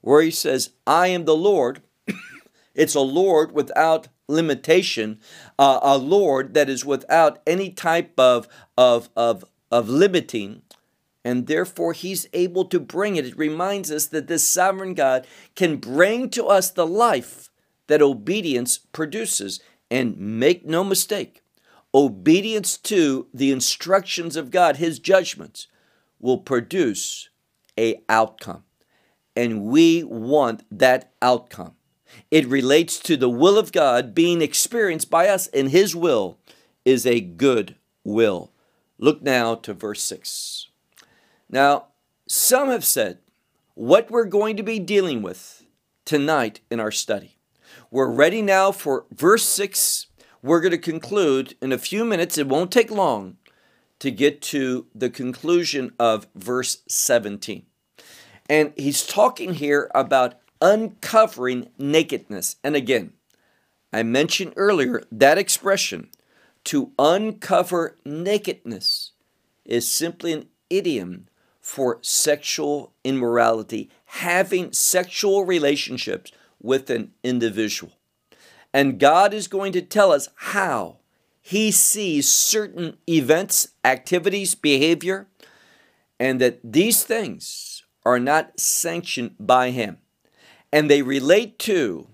where 0.00 0.22
he 0.22 0.30
says, 0.30 0.70
I 0.86 1.08
am 1.08 1.24
the 1.24 1.34
Lord. 1.34 1.82
it's 2.76 2.94
a 2.94 3.00
Lord 3.00 3.50
without 3.50 4.06
limitation, 4.28 5.18
uh, 5.58 5.80
a 5.82 5.98
Lord 5.98 6.54
that 6.54 6.68
is 6.68 6.84
without 6.84 7.42
any 7.48 7.70
type 7.70 8.12
of, 8.16 8.46
of, 8.76 9.08
of, 9.16 9.44
of 9.72 9.88
limiting. 9.88 10.62
And 11.24 11.48
therefore, 11.48 11.94
he's 11.94 12.28
able 12.32 12.64
to 12.66 12.78
bring 12.78 13.16
it. 13.16 13.26
It 13.26 13.36
reminds 13.36 13.90
us 13.90 14.06
that 14.06 14.28
this 14.28 14.46
sovereign 14.46 14.94
God 14.94 15.26
can 15.56 15.78
bring 15.78 16.30
to 16.30 16.46
us 16.46 16.70
the 16.70 16.86
life 16.86 17.50
that 17.88 18.00
obedience 18.00 18.78
produces. 18.78 19.58
And 19.90 20.16
make 20.16 20.64
no 20.64 20.84
mistake, 20.84 21.42
obedience 21.92 22.76
to 22.76 23.26
the 23.34 23.50
instructions 23.50 24.36
of 24.36 24.52
God, 24.52 24.76
his 24.76 25.00
judgments, 25.00 25.66
will 26.20 26.38
produce 26.38 27.30
a 27.78 28.02
outcome 28.10 28.64
and 29.38 29.62
we 29.62 30.02
want 30.02 30.64
that 30.68 31.12
outcome. 31.22 31.74
It 32.28 32.44
relates 32.48 32.98
to 32.98 33.16
the 33.16 33.30
will 33.30 33.56
of 33.56 33.70
God 33.70 34.12
being 34.12 34.42
experienced 34.42 35.10
by 35.10 35.28
us, 35.28 35.46
and 35.48 35.70
His 35.70 35.94
will 35.94 36.38
is 36.84 37.06
a 37.06 37.20
good 37.20 37.76
will. 38.02 38.50
Look 38.98 39.22
now 39.22 39.54
to 39.54 39.74
verse 39.74 40.02
6. 40.02 40.66
Now, 41.48 41.86
some 42.26 42.68
have 42.68 42.84
said 42.84 43.18
what 43.74 44.10
we're 44.10 44.24
going 44.24 44.56
to 44.56 44.64
be 44.64 44.80
dealing 44.80 45.22
with 45.22 45.64
tonight 46.04 46.58
in 46.68 46.80
our 46.80 46.90
study. 46.90 47.36
We're 47.92 48.10
ready 48.10 48.42
now 48.42 48.72
for 48.72 49.06
verse 49.12 49.44
6. 49.44 50.08
We're 50.42 50.60
going 50.60 50.72
to 50.72 50.78
conclude 50.78 51.54
in 51.62 51.70
a 51.70 51.78
few 51.78 52.04
minutes, 52.04 52.38
it 52.38 52.48
won't 52.48 52.72
take 52.72 52.90
long 52.90 53.36
to 53.98 54.10
get 54.10 54.40
to 54.40 54.86
the 54.94 55.10
conclusion 55.10 55.92
of 55.98 56.26
verse 56.34 56.82
17. 56.88 57.64
And 58.48 58.72
he's 58.76 59.06
talking 59.06 59.54
here 59.54 59.90
about 59.94 60.34
uncovering 60.60 61.68
nakedness. 61.78 62.56
And 62.64 62.74
again, 62.76 63.12
I 63.92 64.02
mentioned 64.02 64.54
earlier 64.56 65.02
that 65.10 65.38
expression 65.38 66.08
to 66.64 66.92
uncover 66.98 67.96
nakedness 68.04 69.12
is 69.64 69.90
simply 69.90 70.32
an 70.32 70.48
idiom 70.70 71.26
for 71.60 71.98
sexual 72.02 72.92
immorality, 73.04 73.90
having 74.06 74.72
sexual 74.72 75.44
relationships 75.44 76.32
with 76.60 76.90
an 76.90 77.12
individual. 77.22 77.92
And 78.72 78.98
God 78.98 79.32
is 79.32 79.48
going 79.48 79.72
to 79.72 79.82
tell 79.82 80.12
us 80.12 80.28
how 80.36 80.97
He 81.48 81.70
sees 81.70 82.30
certain 82.30 82.98
events, 83.08 83.68
activities, 83.82 84.54
behavior, 84.54 85.28
and 86.20 86.42
that 86.42 86.60
these 86.62 87.04
things 87.04 87.84
are 88.04 88.18
not 88.18 88.60
sanctioned 88.60 89.34
by 89.40 89.70
him. 89.70 89.96
And 90.70 90.90
they 90.90 91.00
relate 91.00 91.58
to 91.60 92.08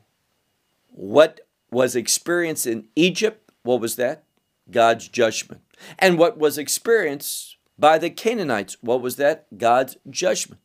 what 0.87 1.41
was 1.69 1.97
experienced 1.97 2.65
in 2.69 2.87
Egypt. 2.95 3.51
What 3.65 3.81
was 3.81 3.97
that? 3.97 4.23
God's 4.71 5.09
judgment. 5.09 5.63
And 5.99 6.17
what 6.17 6.39
was 6.39 6.57
experienced 6.57 7.57
by 7.77 7.99
the 7.99 8.11
Canaanites. 8.11 8.77
What 8.83 9.03
was 9.03 9.17
that? 9.17 9.47
God's 9.59 9.97
judgment. 10.09 10.61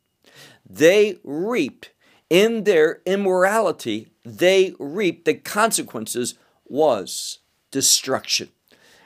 They 0.63 1.17
reaped 1.23 1.89
in 2.29 2.65
their 2.65 3.01
immorality, 3.07 4.11
they 4.23 4.75
reaped 4.77 5.25
the 5.25 5.33
consequences 5.33 6.35
was 6.65 7.39
destruction. 7.71 8.49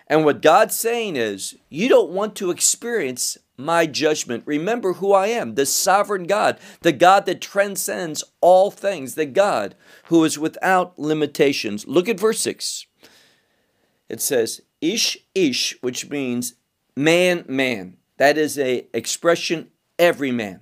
And 0.07 0.25
what 0.25 0.41
God's 0.41 0.75
saying 0.75 1.15
is, 1.15 1.55
you 1.69 1.87
don't 1.87 2.11
want 2.11 2.35
to 2.37 2.51
experience 2.51 3.37
my 3.57 3.85
judgment. 3.85 4.43
Remember 4.45 4.93
who 4.93 5.13
I 5.13 5.27
am, 5.27 5.55
the 5.55 5.65
sovereign 5.65 6.25
God, 6.25 6.59
the 6.81 6.91
God 6.91 7.25
that 7.25 7.41
transcends 7.41 8.23
all 8.41 8.71
things, 8.71 9.15
the 9.15 9.25
God 9.25 9.75
who 10.05 10.23
is 10.23 10.39
without 10.39 10.97
limitations. 10.99 11.87
Look 11.87 12.09
at 12.09 12.19
verse 12.19 12.39
6. 12.41 12.85
It 14.09 14.21
says, 14.21 14.61
Ish, 14.81 15.17
Ish, 15.33 15.77
which 15.81 16.09
means 16.09 16.55
man, 16.95 17.45
man. 17.47 17.97
That 18.17 18.37
is 18.37 18.59
a 18.59 18.87
expression, 18.93 19.69
every 19.97 20.31
man. 20.31 20.61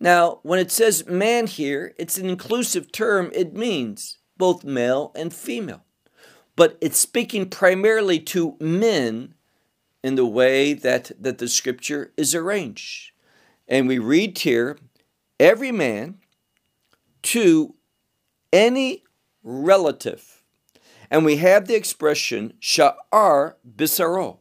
Now, 0.00 0.38
when 0.42 0.60
it 0.60 0.70
says 0.70 1.06
man 1.06 1.46
here, 1.46 1.94
it's 1.98 2.18
an 2.18 2.28
inclusive 2.28 2.92
term. 2.92 3.30
It 3.34 3.54
means 3.54 4.18
both 4.36 4.64
male 4.64 5.12
and 5.16 5.34
female. 5.34 5.84
But 6.58 6.76
it's 6.80 6.98
speaking 6.98 7.48
primarily 7.48 8.18
to 8.18 8.56
men 8.58 9.34
in 10.02 10.16
the 10.16 10.26
way 10.26 10.72
that, 10.72 11.12
that 11.16 11.38
the 11.38 11.46
scripture 11.46 12.10
is 12.16 12.34
arranged. 12.34 13.12
And 13.68 13.86
we 13.86 14.00
read 14.00 14.36
here 14.38 14.76
every 15.38 15.70
man 15.70 16.18
to 17.22 17.76
any 18.52 19.04
relative. 19.44 20.42
And 21.12 21.24
we 21.24 21.36
have 21.36 21.68
the 21.68 21.76
expression 21.76 22.54
sha'ar 22.60 23.54
bisaro. 23.76 24.38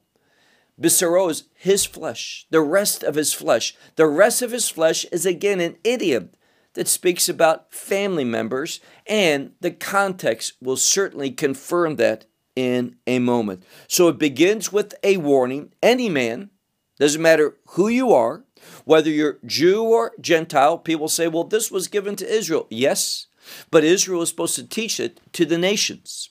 Bisaro 0.81 1.29
is 1.29 1.43
his 1.53 1.85
flesh, 1.85 2.47
the 2.49 2.61
rest 2.61 3.03
of 3.03 3.13
his 3.13 3.31
flesh. 3.31 3.75
The 3.95 4.07
rest 4.07 4.41
of 4.41 4.49
his 4.49 4.69
flesh 4.69 5.05
is 5.11 5.27
again 5.27 5.59
an 5.59 5.77
idiom 5.83 6.31
that 6.77 6.87
speaks 6.87 7.27
about 7.27 7.73
family 7.73 8.23
members, 8.23 8.79
and 9.07 9.51
the 9.61 9.71
context 9.71 10.53
will 10.61 10.77
certainly 10.77 11.31
confirm 11.31 11.95
that 11.95 12.25
in 12.55 12.97
a 13.07 13.17
moment. 13.17 13.63
So 13.87 14.09
it 14.09 14.19
begins 14.19 14.71
with 14.71 14.93
a 15.03 15.17
warning. 15.17 15.73
Any 15.81 16.07
man, 16.07 16.51
doesn't 16.99 17.21
matter 17.21 17.57
who 17.69 17.87
you 17.87 18.11
are, 18.11 18.45
whether 18.85 19.09
you're 19.09 19.39
Jew 19.43 19.85
or 19.85 20.11
Gentile, 20.21 20.77
people 20.77 21.07
say, 21.07 21.27
well, 21.27 21.45
this 21.45 21.71
was 21.71 21.87
given 21.87 22.15
to 22.17 22.31
Israel. 22.31 22.67
Yes, 22.69 23.25
but 23.71 23.83
Israel 23.83 24.21
is 24.21 24.29
supposed 24.29 24.55
to 24.55 24.67
teach 24.67 24.99
it 24.99 25.19
to 25.33 25.45
the 25.45 25.57
nations. 25.57 26.29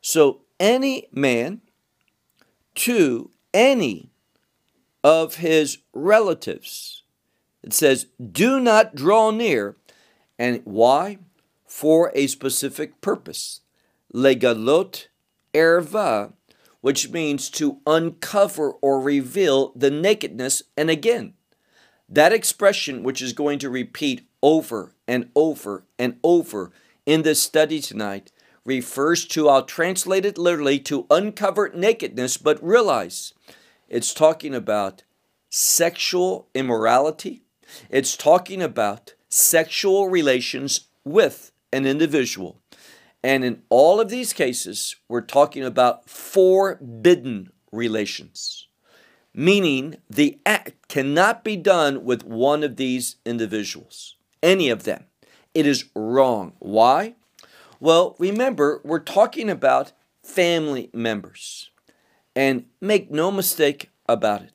So 0.00 0.42
any 0.58 1.06
man 1.12 1.60
to 2.74 3.30
any 3.54 4.10
of 5.04 5.36
his 5.36 5.78
relatives. 5.94 6.95
It 7.66 7.74
says, 7.74 8.06
do 8.32 8.60
not 8.60 8.94
draw 8.94 9.32
near. 9.32 9.76
And 10.38 10.62
why? 10.64 11.18
For 11.66 12.12
a 12.14 12.28
specific 12.28 13.00
purpose. 13.00 13.60
Legalot 14.14 15.08
erva, 15.52 16.32
which 16.80 17.10
means 17.10 17.50
to 17.50 17.80
uncover 17.84 18.70
or 18.70 19.00
reveal 19.00 19.72
the 19.74 19.90
nakedness. 19.90 20.62
And 20.76 20.88
again, 20.88 21.34
that 22.08 22.32
expression, 22.32 23.02
which 23.02 23.20
is 23.20 23.32
going 23.32 23.58
to 23.58 23.68
repeat 23.68 24.28
over 24.40 24.94
and 25.08 25.28
over 25.34 25.84
and 25.98 26.18
over 26.22 26.70
in 27.04 27.22
this 27.22 27.42
study 27.42 27.80
tonight, 27.80 28.30
refers 28.64 29.24
to, 29.24 29.48
I'll 29.48 29.64
translate 29.64 30.24
it 30.24 30.38
literally, 30.38 30.78
to 30.80 31.06
uncover 31.10 31.70
nakedness, 31.74 32.36
but 32.36 32.62
realize 32.62 33.34
it's 33.88 34.14
talking 34.14 34.54
about 34.54 35.02
sexual 35.50 36.48
immorality, 36.54 37.42
it's 37.90 38.16
talking 38.16 38.62
about 38.62 39.14
sexual 39.28 40.08
relations 40.08 40.88
with 41.04 41.52
an 41.72 41.86
individual. 41.86 42.60
And 43.22 43.44
in 43.44 43.62
all 43.68 44.00
of 44.00 44.08
these 44.08 44.32
cases, 44.32 44.96
we're 45.08 45.20
talking 45.20 45.64
about 45.64 46.08
forbidden 46.08 47.50
relations, 47.72 48.68
meaning 49.34 49.96
the 50.08 50.38
act 50.46 50.88
cannot 50.88 51.42
be 51.42 51.56
done 51.56 52.04
with 52.04 52.24
one 52.24 52.62
of 52.62 52.76
these 52.76 53.16
individuals, 53.24 54.16
any 54.42 54.68
of 54.68 54.84
them. 54.84 55.04
It 55.54 55.66
is 55.66 55.86
wrong. 55.94 56.52
Why? 56.58 57.14
Well, 57.80 58.14
remember, 58.18 58.80
we're 58.84 59.00
talking 59.00 59.50
about 59.50 59.92
family 60.22 60.90
members. 60.92 61.70
And 62.34 62.66
make 62.82 63.10
no 63.10 63.30
mistake 63.30 63.90
about 64.06 64.42
it 64.42 64.52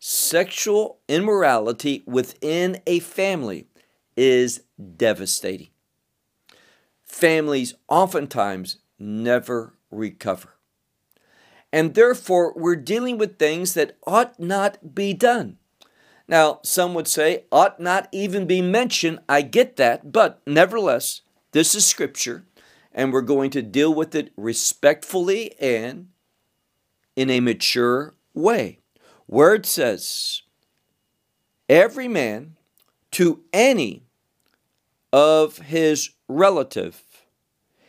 sexual 0.00 0.98
immorality 1.08 2.02
within 2.06 2.80
a 2.86 2.98
family 2.98 3.68
is 4.16 4.62
devastating 4.96 5.68
families 7.10 7.74
oftentimes 7.88 8.78
never 8.98 9.74
recover. 9.90 10.56
And 11.72 11.94
therefore, 11.94 12.52
we're 12.56 12.76
dealing 12.76 13.18
with 13.18 13.38
things 13.38 13.74
that 13.74 13.96
ought 14.06 14.40
not 14.40 14.94
be 14.94 15.12
done. 15.12 15.58
Now, 16.26 16.60
some 16.62 16.94
would 16.94 17.08
say, 17.08 17.44
ought 17.50 17.80
not 17.80 18.08
even 18.12 18.46
be 18.46 18.62
mentioned. 18.62 19.20
I 19.28 19.42
get 19.42 19.76
that, 19.76 20.12
but 20.12 20.40
nevertheless, 20.46 21.22
this 21.52 21.74
is 21.74 21.84
scripture, 21.84 22.44
and 22.92 23.12
we're 23.12 23.20
going 23.20 23.50
to 23.50 23.62
deal 23.62 23.92
with 23.92 24.14
it 24.14 24.32
respectfully 24.36 25.58
and 25.60 26.08
in 27.16 27.30
a 27.30 27.40
mature 27.40 28.14
way. 28.34 28.78
Word 29.30 29.64
says, 29.64 30.42
every 31.68 32.08
man 32.08 32.56
to 33.12 33.44
any 33.52 34.02
of 35.12 35.58
his 35.58 36.10
relative. 36.26 37.04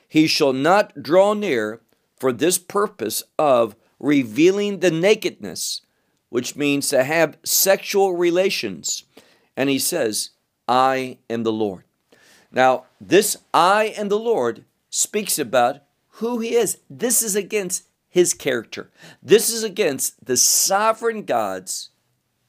He 0.08 0.28
shall 0.28 0.54
not 0.54 1.02
draw 1.02 1.34
near 1.34 1.82
for 2.16 2.32
this 2.32 2.60
purpose 2.60 3.24
of 3.40 3.76
revealing 4.00 4.82
the 4.82 4.92
nakedness, 4.92 5.82
which 6.30 6.56
means 6.56 6.90
to 6.90 7.04
have 7.04 7.40
sexual 7.44 8.16
relations. 8.16 9.06
And 9.58 9.68
he 9.68 9.80
says, 9.80 10.30
I 10.68 11.18
am 11.28 11.42
the 11.42 11.52
Lord. 11.52 11.86
Now, 12.52 12.86
this 13.00 13.36
I 13.52 13.96
am 13.98 14.10
the 14.10 14.20
Lord 14.20 14.64
speaks 14.92 15.40
about 15.40 15.78
who 16.16 16.38
he 16.38 16.54
is. 16.54 16.78
This 16.88 17.24
is 17.24 17.36
against 17.36 17.88
his 18.12 18.34
character. 18.34 18.92
This 19.24 19.50
is 19.50 19.64
against 19.64 20.24
the 20.24 20.38
sovereign 20.38 21.24
God's 21.24 21.90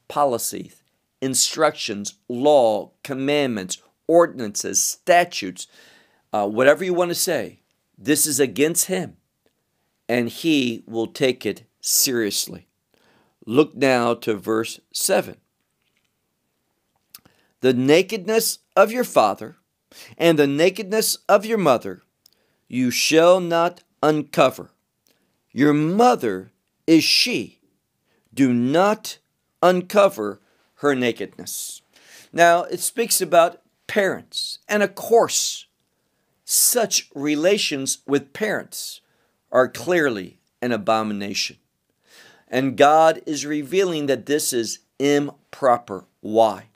policy, 0.08 0.72
instructions, 1.22 2.14
law, 2.28 2.90
commandments, 3.04 3.80
ordinances, 4.06 4.82
statutes, 4.82 5.68
uh, 6.32 6.46
whatever 6.48 6.84
you 6.84 6.92
want 6.92 7.10
to 7.10 7.14
say, 7.14 7.60
this 7.96 8.26
is 8.26 8.40
against 8.40 8.86
him, 8.86 9.16
and 10.08 10.28
he 10.28 10.82
will 10.86 11.06
take 11.06 11.46
it 11.46 11.62
seriously. 11.80 12.66
Look 13.46 13.76
now 13.76 14.14
to 14.14 14.34
verse 14.34 14.80
7. 14.92 15.36
The 17.60 17.72
nakedness 17.72 18.58
of 18.74 18.90
your 18.90 19.04
father 19.04 19.56
and 20.18 20.38
the 20.38 20.48
nakedness 20.48 21.18
of 21.28 21.46
your 21.46 21.58
mother 21.58 22.02
you 22.66 22.90
shall 22.90 23.38
not 23.38 23.82
uncover. 24.02 24.70
Your 25.52 25.72
mother 25.72 26.50
is 26.86 27.04
she. 27.04 27.60
Do 28.32 28.52
not 28.52 29.18
uncover 29.62 30.40
her 30.76 30.94
nakedness. 30.94 31.82
Now, 32.32 32.64
it 32.64 32.80
speaks 32.80 33.20
about 33.20 33.60
parents, 33.86 34.58
and 34.68 34.82
of 34.82 34.94
course, 34.94 35.66
such 36.44 37.10
relations 37.14 37.98
with 38.06 38.32
parents 38.32 39.00
are 39.50 39.68
clearly 39.68 40.38
an 40.62 40.72
abomination. 40.72 41.56
And 42.48 42.76
God 42.76 43.20
is 43.26 43.46
revealing 43.46 44.06
that 44.06 44.26
this 44.26 44.52
is 44.52 44.80
improper. 44.98 46.04
Why? 46.20 46.66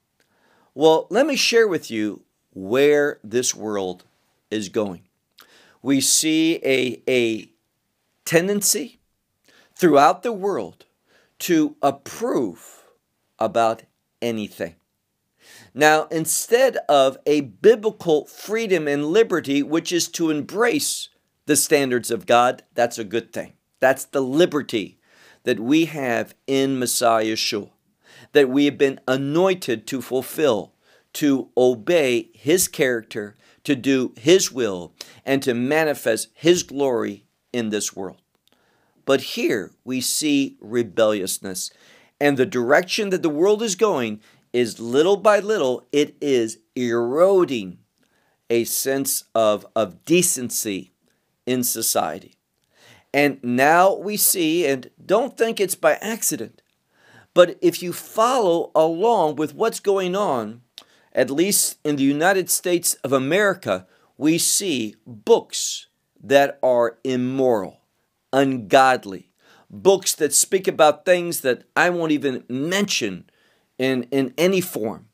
Well, 0.74 1.06
let 1.10 1.26
me 1.26 1.36
share 1.36 1.66
with 1.66 1.90
you 1.90 2.22
where 2.52 3.18
this 3.24 3.54
world 3.54 4.04
is 4.50 4.68
going. 4.68 5.02
We 5.82 6.00
see 6.00 6.56
a, 6.56 7.02
a 7.08 7.48
tendency 8.26 9.00
throughout 9.74 10.22
the 10.22 10.32
world 10.32 10.84
to 11.38 11.76
approve 11.80 12.84
about 13.38 13.84
anything. 14.20 14.74
Now, 15.72 16.04
instead 16.10 16.76
of 16.88 17.16
a 17.24 17.40
biblical 17.40 18.26
freedom 18.26 18.86
and 18.88 19.06
liberty, 19.06 19.62
which 19.62 19.92
is 19.92 20.08
to 20.08 20.30
embrace 20.30 21.08
the 21.46 21.56
standards 21.56 22.10
of 22.10 22.26
God, 22.26 22.64
that's 22.74 22.98
a 22.98 23.04
good 23.04 23.32
thing. 23.32 23.54
That's 23.80 24.04
the 24.04 24.22
liberty 24.22 24.98
that 25.44 25.60
we 25.60 25.84
have 25.84 26.34
in 26.46 26.78
Messiah 26.78 27.24
Yeshua, 27.24 27.70
that 28.32 28.48
we 28.48 28.64
have 28.64 28.76
been 28.76 29.00
anointed 29.06 29.86
to 29.86 30.02
fulfill, 30.02 30.72
to 31.14 31.50
obey 31.56 32.30
his 32.34 32.68
character, 32.68 33.36
to 33.66 33.74
do 33.74 34.14
His 34.16 34.52
will 34.52 34.94
and 35.24 35.42
to 35.42 35.52
manifest 35.52 36.28
His 36.34 36.62
glory 36.62 37.25
in 37.56 37.70
this 37.70 37.96
world. 37.96 38.20
But 39.06 39.22
here 39.22 39.70
we 39.82 40.02
see 40.02 40.58
rebelliousness, 40.60 41.70
and 42.20 42.36
the 42.36 42.44
direction 42.44 43.08
that 43.10 43.22
the 43.22 43.30
world 43.30 43.62
is 43.62 43.74
going 43.74 44.20
is 44.52 44.78
little 44.78 45.16
by 45.16 45.38
little, 45.38 45.86
it 45.90 46.16
is 46.20 46.58
eroding 46.74 47.78
a 48.50 48.64
sense 48.64 49.24
of, 49.34 49.66
of 49.74 50.04
decency 50.04 50.92
in 51.46 51.64
society. 51.64 52.34
And 53.14 53.38
now 53.42 53.94
we 53.94 54.16
see, 54.18 54.66
and 54.66 54.90
don't 55.04 55.38
think 55.38 55.60
it's 55.60 55.74
by 55.74 55.94
accident, 56.02 56.60
but 57.32 57.58
if 57.62 57.82
you 57.82 57.92
follow 57.92 58.70
along 58.74 59.36
with 59.36 59.54
what's 59.54 59.80
going 59.80 60.14
on, 60.14 60.60
at 61.12 61.30
least 61.30 61.78
in 61.84 61.96
the 61.96 62.02
United 62.02 62.50
States 62.50 62.94
of 63.04 63.12
America, 63.12 63.86
we 64.18 64.36
see 64.36 64.96
books 65.06 65.85
that 66.28 66.58
are 66.62 66.98
immoral, 67.04 67.80
ungodly, 68.32 69.30
books 69.70 70.12
that 70.14 70.34
speak 70.34 70.66
about 70.66 71.04
things 71.04 71.42
that 71.42 71.62
I 71.76 71.90
won't 71.90 72.12
even 72.12 72.44
mention 72.48 73.30
in, 73.78 74.04
in 74.04 74.34
any 74.36 74.60
form. 74.60 75.06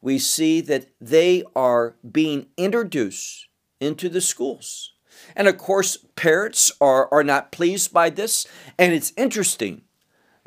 We 0.00 0.18
see 0.18 0.60
that 0.62 0.86
they 1.00 1.44
are 1.54 1.94
being 2.10 2.46
introduced 2.56 3.46
into 3.80 4.08
the 4.08 4.20
schools. 4.20 4.92
And 5.36 5.46
of 5.46 5.56
course, 5.56 5.98
parents 6.16 6.72
are, 6.80 7.08
are 7.12 7.24
not 7.24 7.52
pleased 7.52 7.92
by 7.92 8.10
this. 8.10 8.46
And 8.76 8.92
it's 8.92 9.12
interesting 9.16 9.82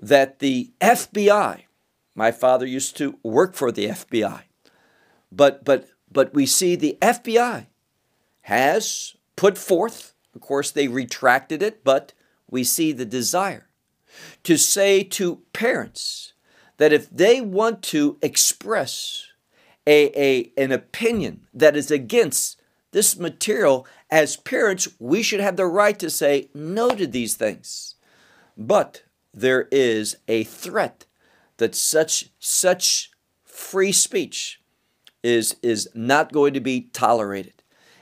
that 0.02 0.40
the 0.40 0.72
FBI, 0.82 1.62
my 2.14 2.32
father 2.32 2.66
used 2.66 2.98
to 2.98 3.18
work 3.24 3.56
for 3.56 3.72
the 3.72 3.86
FBI, 3.86 4.42
but, 5.32 5.64
but, 5.64 5.88
but 6.12 6.34
we 6.34 6.46
see 6.46 6.76
the 6.76 6.98
FBI 7.02 7.68
has 8.42 9.17
put 9.38 9.58
forth, 9.58 10.14
of 10.36 10.42
course, 10.42 10.70
they 10.70 10.90
retracted 10.90 11.64
it, 11.64 11.86
but 11.86 12.12
we 12.50 12.66
see 12.66 12.92
the 12.92 13.06
desire 13.06 13.70
to 14.44 14.58
say 14.58 15.04
to 15.04 15.42
parents 15.54 16.34
that 16.78 16.92
if 16.92 17.10
they 17.10 17.40
want 17.40 17.82
to 17.82 18.18
express 18.22 19.28
a, 19.86 20.12
a, 20.20 20.52
an 20.62 20.72
opinion 20.72 21.48
that 21.54 21.78
is 21.78 21.90
against 21.90 22.60
this 22.92 23.18
material, 23.18 23.88
as 24.10 24.38
parents, 24.38 24.88
we 25.00 25.22
should 25.22 25.40
have 25.40 25.56
the 25.56 25.66
right 25.66 25.98
to 26.00 26.10
say 26.10 26.50
no 26.54 26.90
to 26.90 27.08
these 27.08 27.36
things. 27.36 27.96
But 28.58 29.04
there 29.34 29.68
is 29.72 30.18
a 30.28 30.44
threat 30.44 31.06
that 31.58 31.76
such 31.76 32.30
such 32.40 33.12
free 33.44 33.92
speech 33.92 34.62
is 35.24 35.58
is 35.62 35.90
not 35.94 36.32
going 36.32 36.54
to 36.54 36.60
be 36.60 36.90
tolerated. 36.94 37.57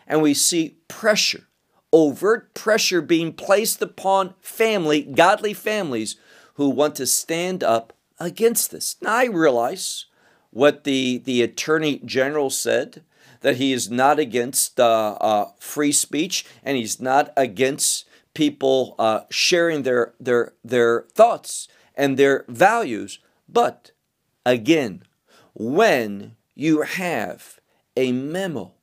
And 0.08 0.22
we 0.22 0.34
see 0.34 0.78
pressure, 0.88 1.48
overt 1.92 2.54
pressure 2.54 3.02
being 3.02 3.34
placed 3.34 3.82
upon 3.82 4.36
family, 4.40 5.02
godly 5.02 5.54
families 5.54 6.16
who 6.56 6.70
want 6.70 6.96
to 6.96 7.06
stand 7.06 7.64
up 7.64 7.94
against 8.20 8.72
this. 8.72 8.96
Now 9.02 9.16
I 9.16 9.26
realize 9.26 10.06
what 10.52 10.84
the, 10.84 11.18
the 11.18 11.42
Attorney 11.42 12.00
General 12.06 12.50
said 12.50 13.04
that 13.42 13.58
he 13.58 13.74
is 13.74 13.92
not 13.92 14.20
against 14.20 14.80
uh, 14.80 15.18
uh, 15.20 15.52
free 15.60 15.92
speech 15.92 16.46
and 16.64 16.78
he's 16.78 17.00
not 17.00 17.32
against 17.36 18.08
people 18.34 18.96
uh, 18.98 19.22
sharing 19.30 19.84
their, 19.84 20.14
their, 20.20 20.54
their 20.64 21.02
thoughts 21.14 21.68
and 21.96 22.18
their 22.18 22.46
values. 22.48 23.20
But 23.50 23.92
again, 24.46 25.04
when 25.54 26.36
you 26.54 26.82
have 26.82 27.60
a 27.98 28.12
memo 28.12 28.75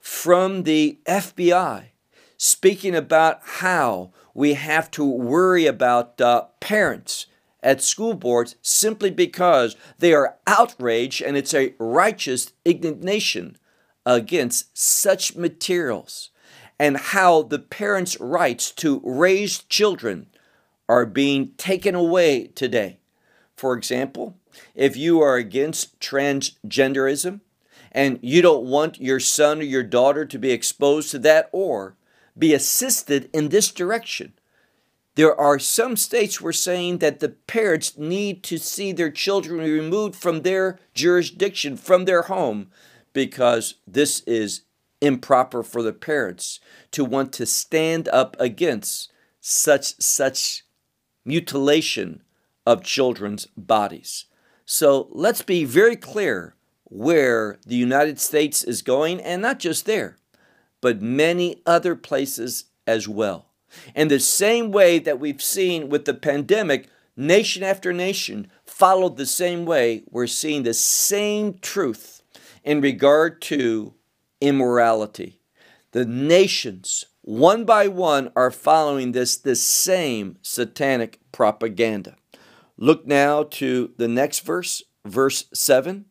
from 0.00 0.64
the 0.64 0.98
FBI 1.06 1.84
speaking 2.36 2.94
about 2.94 3.40
how 3.42 4.10
we 4.32 4.54
have 4.54 4.90
to 4.90 5.04
worry 5.04 5.66
about 5.66 6.20
uh, 6.20 6.46
parents 6.58 7.26
at 7.62 7.82
school 7.82 8.14
boards 8.14 8.56
simply 8.62 9.10
because 9.10 9.76
they 9.98 10.14
are 10.14 10.36
outraged 10.46 11.20
and 11.20 11.36
it's 11.36 11.52
a 11.52 11.74
righteous 11.78 12.52
indignation 12.64 13.56
against 14.06 14.76
such 14.76 15.36
materials 15.36 16.30
and 16.78 16.96
how 16.96 17.42
the 17.42 17.58
parents' 17.58 18.18
rights 18.18 18.70
to 18.70 19.02
raise 19.04 19.58
children 19.58 20.26
are 20.88 21.04
being 21.04 21.52
taken 21.58 21.94
away 21.94 22.46
today. 22.46 22.98
For 23.54 23.76
example, 23.76 24.38
if 24.74 24.96
you 24.96 25.20
are 25.20 25.36
against 25.36 26.00
transgenderism 26.00 27.40
and 27.92 28.18
you 28.22 28.42
don't 28.42 28.64
want 28.64 29.00
your 29.00 29.20
son 29.20 29.60
or 29.60 29.64
your 29.64 29.82
daughter 29.82 30.24
to 30.24 30.38
be 30.38 30.50
exposed 30.50 31.10
to 31.10 31.18
that 31.20 31.48
or 31.52 31.96
be 32.38 32.54
assisted 32.54 33.28
in 33.32 33.48
this 33.48 33.70
direction, 33.70 34.32
there 35.16 35.38
are 35.38 35.58
some 35.58 35.96
states 35.96 36.40
where 36.40 36.52
saying 36.52 36.98
that 36.98 37.20
the 37.20 37.28
parents 37.28 37.98
need 37.98 38.42
to 38.44 38.58
see 38.58 38.92
their 38.92 39.10
children 39.10 39.58
removed 39.58 40.14
from 40.14 40.42
their 40.42 40.78
jurisdiction, 40.94 41.76
from 41.76 42.04
their 42.04 42.22
home, 42.22 42.70
because 43.12 43.74
this 43.86 44.20
is 44.20 44.62
improper 45.00 45.62
for 45.62 45.82
the 45.82 45.92
parents 45.92 46.60
to 46.92 47.04
want 47.04 47.32
to 47.32 47.46
stand 47.46 48.08
up 48.08 48.36
against 48.38 49.10
such 49.40 50.00
such 50.00 50.64
mutilation 51.24 52.22
of 52.66 52.84
children's 52.84 53.46
bodies. 53.56 54.26
So 54.64 55.08
let's 55.10 55.42
be 55.42 55.64
very 55.64 55.96
clear 55.96 56.54
where 56.90 57.58
the 57.64 57.76
United 57.76 58.20
States 58.20 58.62
is 58.62 58.82
going, 58.82 59.20
and 59.20 59.40
not 59.40 59.58
just 59.58 59.86
there, 59.86 60.18
but 60.80 61.00
many 61.00 61.62
other 61.64 61.96
places 61.96 62.64
as 62.86 63.08
well. 63.08 63.46
And 63.94 64.10
the 64.10 64.20
same 64.20 64.72
way 64.72 64.98
that 64.98 65.20
we've 65.20 65.42
seen 65.42 65.88
with 65.88 66.04
the 66.04 66.14
pandemic, 66.14 66.88
nation 67.16 67.62
after 67.62 67.92
nation 67.92 68.50
followed 68.64 69.16
the 69.16 69.26
same 69.26 69.64
way, 69.64 70.02
we're 70.10 70.26
seeing 70.26 70.64
the 70.64 70.74
same 70.74 71.58
truth 71.60 72.22
in 72.64 72.80
regard 72.80 73.40
to 73.42 73.94
immorality. 74.40 75.40
The 75.92 76.04
nations, 76.04 77.06
one 77.22 77.64
by 77.64 77.88
one, 77.88 78.32
are 78.34 78.50
following 78.50 79.12
this, 79.12 79.36
this 79.36 79.62
same 79.62 80.38
satanic 80.42 81.20
propaganda. 81.32 82.16
Look 82.76 83.06
now 83.06 83.44
to 83.44 83.92
the 83.96 84.08
next 84.08 84.40
verse, 84.40 84.82
verse 85.04 85.44
7, 85.52 86.06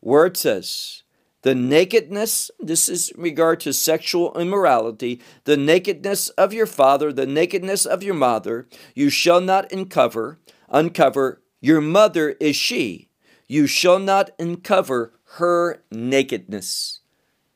where 0.00 0.26
it 0.26 0.36
says, 0.36 1.02
the 1.42 1.54
nakedness, 1.54 2.50
this 2.60 2.88
is 2.88 3.10
in 3.10 3.22
regard 3.22 3.60
to 3.60 3.72
sexual 3.72 4.38
immorality, 4.38 5.22
the 5.44 5.56
nakedness 5.56 6.28
of 6.30 6.52
your 6.52 6.66
father, 6.66 7.12
the 7.12 7.26
nakedness 7.26 7.86
of 7.86 8.02
your 8.02 8.14
mother, 8.14 8.68
you 8.94 9.08
shall 9.08 9.40
not 9.40 9.72
uncover, 9.72 10.38
uncover, 10.68 11.40
your 11.60 11.80
mother 11.80 12.36
is 12.40 12.56
she, 12.56 13.08
you 13.46 13.66
shall 13.66 13.98
not 13.98 14.30
uncover 14.38 15.14
her 15.36 15.82
nakedness. 15.90 17.00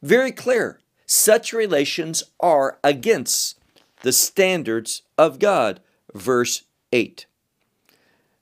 Very 0.03 0.33
clear. 0.33 0.81
Such 1.07 1.53
relations 1.53 2.25
are 2.41 2.79
against 2.83 3.59
the 4.03 4.13
standards 4.13 5.03
of 5.19 5.39
God. 5.39 5.81
Verse 6.15 6.65
8. 6.93 7.27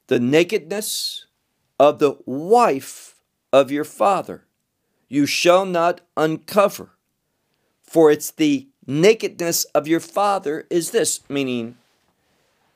The 0.06 0.20
nakedness 0.20 1.26
of 1.78 1.98
the 1.98 2.18
wife 2.26 3.11
of 3.52 3.70
your 3.70 3.84
father 3.84 4.44
you 5.12 5.26
shall 5.26 5.66
not 5.66 6.00
uncover, 6.16 6.88
for 7.82 8.10
it's 8.10 8.30
the 8.30 8.66
nakedness 8.86 9.64
of 9.74 9.86
your 9.86 10.00
father 10.00 10.66
is 10.70 10.90
this, 10.90 11.20
meaning 11.28 11.76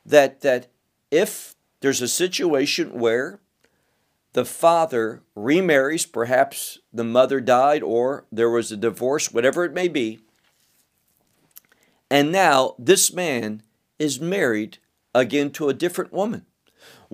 that 0.05 0.43
that 0.43 0.67
if 1.11 1.55
there's 1.81 2.03
a 2.03 2.09
situation 2.09 3.01
where 3.01 3.41
the 4.35 4.45
father 4.45 5.23
remarries, 5.35 6.05
perhaps 6.05 6.79
the 6.93 7.05
mother 7.05 7.41
died 7.41 7.83
or 7.83 8.27
there 8.31 8.51
was 8.51 8.71
a 8.71 8.77
divorce, 8.77 9.33
whatever 9.33 9.65
it 9.65 9.73
may 9.73 9.89
be, 9.89 10.19
and 12.11 12.31
now 12.31 12.75
this 12.79 13.15
man 13.15 13.63
is 13.99 14.21
married 14.21 14.77
again 15.15 15.51
to 15.53 15.71
a 15.71 15.75
different 15.75 16.13
woman. 16.13 16.45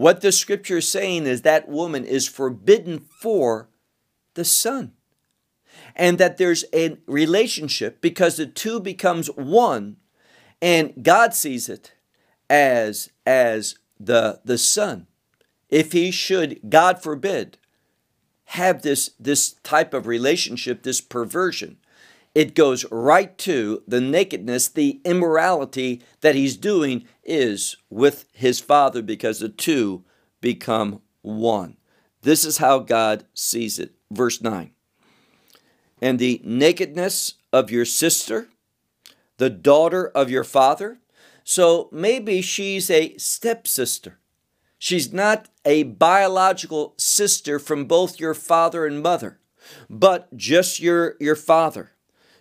What 0.03 0.21
the 0.21 0.33
scripture 0.33 0.79
is 0.79 0.89
saying 0.89 1.27
is 1.27 1.43
that 1.43 1.69
woman 1.69 2.05
is 2.05 2.27
forbidden 2.27 2.99
for 2.99 3.69
the 4.35 4.45
son. 4.45 4.95
And 5.95 6.19
that 6.19 6.39
there's 6.39 6.65
a 6.75 6.97
relationship 7.07 8.01
because 8.01 8.35
the 8.35 8.47
two 8.47 8.81
becomes 8.81 9.29
one 9.29 9.99
and 10.61 10.93
God 11.05 11.35
sees 11.35 11.69
it 11.69 11.93
as 12.51 13.11
as 13.25 13.77
the 14.01 14.41
the 14.45 14.59
son. 14.59 15.07
If 15.69 15.93
he 15.93 16.11
should 16.11 16.59
god 16.69 17.01
forbid 17.01 17.59
have 18.47 18.83
this 18.83 19.11
this 19.21 19.53
type 19.63 19.95
of 19.95 20.09
relationship 20.09 20.83
this 20.83 21.01
perversion 21.01 21.77
it 22.35 22.57
goes 22.57 22.85
right 22.91 23.39
to 23.39 23.85
the 23.87 24.01
nakedness 24.01 24.67
the 24.67 25.01
immorality 25.05 26.03
that 26.23 26.35
he's 26.35 26.57
doing 26.57 27.05
is 27.25 27.77
with 27.91 28.27
his 28.33 28.61
father 28.61 29.03
because 29.03 29.41
the 29.41 29.49
two 29.49 30.05
become 30.41 31.01
one 31.23 31.77
this 32.23 32.45
is 32.45 32.59
how 32.59 32.79
god 32.79 33.25
sees 33.35 33.79
it 33.79 33.93
verse 34.11 34.41
9 34.43 34.73
and 36.03 36.19
the 36.19 36.41
nakedness 36.45 37.35
of 37.53 37.71
your 37.71 37.85
sister, 37.85 38.49
the 39.39 39.49
daughter 39.49 40.09
of 40.09 40.29
your 40.29 40.43
father. 40.43 40.99
So 41.45 41.89
maybe 41.93 42.43
she's 42.43 42.91
a 42.91 43.17
stepsister. 43.17 44.19
She's 44.79 45.13
not 45.13 45.49
a 45.65 45.85
biological 45.85 46.95
sister 46.99 47.61
from 47.61 47.85
both 47.85 48.19
your 48.19 48.35
father 48.35 48.85
and 48.85 49.01
mother, 49.01 49.39
but 49.89 50.37
just 50.37 50.81
your, 50.81 51.15
your 51.21 51.37
father. 51.37 51.93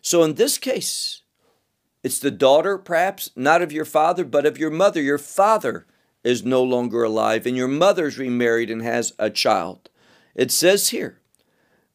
So 0.01 0.23
in 0.23 0.33
this 0.33 0.57
case, 0.57 1.20
it's 2.03 2.19
the 2.19 2.31
daughter, 2.31 2.77
perhaps, 2.77 3.29
not 3.35 3.61
of 3.61 3.71
your 3.71 3.85
father, 3.85 4.25
but 4.25 4.45
of 4.45 4.57
your 4.57 4.71
mother. 4.71 5.01
Your 5.01 5.17
father 5.17 5.85
is 6.23 6.43
no 6.43 6.63
longer 6.63 7.03
alive, 7.03 7.45
and 7.45 7.55
your 7.55 7.67
mother's 7.67 8.17
remarried 8.17 8.69
and 8.69 8.81
has 8.81 9.13
a 9.19 9.29
child. 9.29 9.89
It 10.35 10.51
says 10.51 10.89
here, 10.89 11.19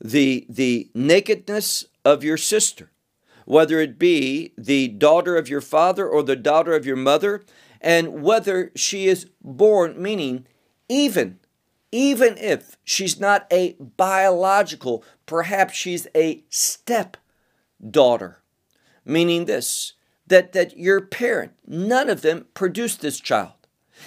the, 0.01 0.47
the 0.49 0.91
nakedness 0.95 1.87
of 2.05 2.23
your 2.23 2.37
sister, 2.37 2.91
whether 3.47 3.81
it 3.81 3.99
be 3.99 4.53
the 4.59 4.89
daughter 4.89 5.37
of 5.37 5.49
your 5.49 5.61
father 5.61 6.09
or 6.09 6.23
the 6.23 6.37
daughter 6.37 6.75
of 6.75 6.87
your 6.87 6.97
mother, 6.97 7.45
and 7.81 8.23
whether 8.23 8.73
she 8.75 9.07
is 9.07 9.31
born, 9.43 10.01
meaning 10.01 10.47
even, 10.89 11.39
even 11.93 12.37
if 12.39 12.77
she's 12.85 13.19
not 13.19 13.47
a 13.53 13.75
biological, 13.97 15.05
perhaps 15.25 15.75
she's 15.75 16.07
a 16.15 16.45
step 16.49 17.17
daughter, 17.91 18.43
meaning 19.05 19.45
this 19.45 19.95
that, 20.27 20.53
that 20.53 20.77
your 20.77 21.01
parent, 21.01 21.53
none 21.67 22.09
of 22.09 22.23
them 22.23 22.47
produced 22.55 23.01
this 23.01 23.21
child. 23.21 23.53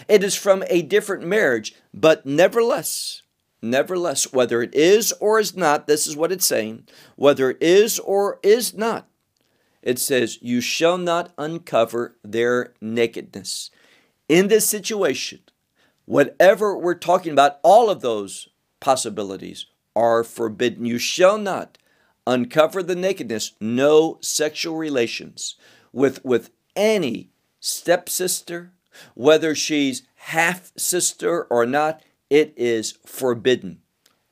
It 0.07 0.23
is 0.23 0.35
from 0.35 0.63
a 0.69 0.81
different 0.81 1.23
marriage, 1.25 1.75
but 1.93 2.25
nevertheless, 2.25 3.23
nevertheless, 3.61 4.31
whether 4.31 4.61
it 4.61 4.73
is 4.73 5.13
or 5.19 5.39
is 5.39 5.55
not, 5.55 5.87
this 5.87 6.07
is 6.07 6.15
what 6.15 6.31
it's 6.31 6.45
saying, 6.45 6.87
whether 7.15 7.49
it 7.49 7.57
is 7.61 7.99
or 7.99 8.39
is 8.43 8.73
not, 8.73 9.07
it 9.81 9.99
says, 9.99 10.37
You 10.41 10.61
shall 10.61 10.97
not 10.97 11.33
uncover 11.37 12.17
their 12.23 12.73
nakedness. 12.81 13.71
In 14.27 14.47
this 14.47 14.67
situation, 14.67 15.39
whatever 16.05 16.77
we're 16.77 16.95
talking 16.95 17.31
about, 17.31 17.59
all 17.63 17.89
of 17.89 18.01
those 18.01 18.49
possibilities 18.79 19.65
are 19.95 20.23
forbidden. 20.23 20.85
You 20.85 20.97
shall 20.99 21.37
not 21.37 21.77
uncover 22.27 22.83
the 22.83 22.95
nakedness, 22.95 23.53
no 23.59 24.19
sexual 24.21 24.75
relations 24.77 25.55
with, 25.91 26.23
with 26.23 26.51
any 26.75 27.29
stepsister, 27.59 28.71
whether 29.15 29.55
she's 29.55 30.03
half 30.15 30.71
sister 30.77 31.43
or 31.45 31.65
not, 31.65 32.01
it 32.29 32.53
is 32.57 32.93
forbidden. 33.05 33.81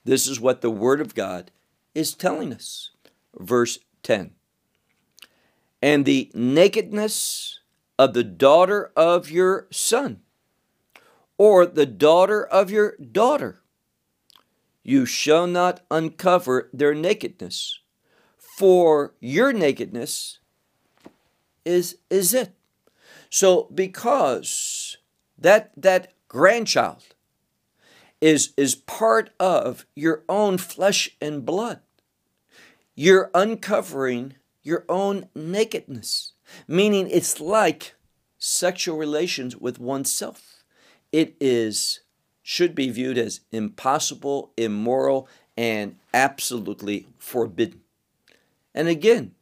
This 0.03 0.27
is 0.27 0.39
what 0.39 0.61
the 0.61 0.69
Word 0.69 1.01
of 1.01 1.15
God 1.15 1.51
is 1.93 2.13
telling 2.13 2.53
us. 2.53 2.91
Verse 3.37 3.79
10 4.03 4.31
And 5.81 6.05
the 6.05 6.31
nakedness 6.33 7.59
of 7.99 8.13
the 8.13 8.23
daughter 8.23 8.91
of 8.95 9.31
your 9.31 9.67
son, 9.71 10.21
or 11.37 11.65
the 11.65 11.85
daughter 11.85 12.45
of 12.45 12.71
your 12.71 12.95
daughter, 12.97 13.61
you 14.83 15.05
shall 15.05 15.47
not 15.47 15.81
uncover 15.91 16.69
their 16.71 16.93
nakedness, 16.93 17.79
for 18.37 19.13
your 19.19 19.51
nakedness 19.51 20.39
is 21.67 21.97
is 22.09 22.33
it. 22.33 22.53
So 23.29 23.69
because 23.75 24.97
that 25.37 25.71
that 25.75 26.13
grandchild 26.27 27.03
is 28.21 28.53
is 28.57 28.73
part 28.75 29.29
of 29.39 29.85
your 29.95 30.23
own 30.29 30.57
flesh 30.57 31.09
and 31.21 31.45
blood, 31.45 31.81
you're 32.95 33.29
uncovering 33.33 34.35
your 34.63 34.85
own 34.89 35.29
nakedness, 35.35 36.33
meaning 36.67 37.09
it's 37.09 37.39
like 37.39 37.95
sexual 38.37 38.97
relations 38.97 39.55
with 39.55 39.79
oneself. 39.79 40.63
It 41.11 41.35
is 41.39 42.01
should 42.41 42.73
be 42.73 42.89
viewed 42.89 43.17
as 43.17 43.41
impossible, 43.51 44.51
immoral, 44.55 45.27
and 45.57 45.97
absolutely 46.13 47.07
forbidden. 47.17 47.81
And 48.73 48.87
again, 48.87 49.33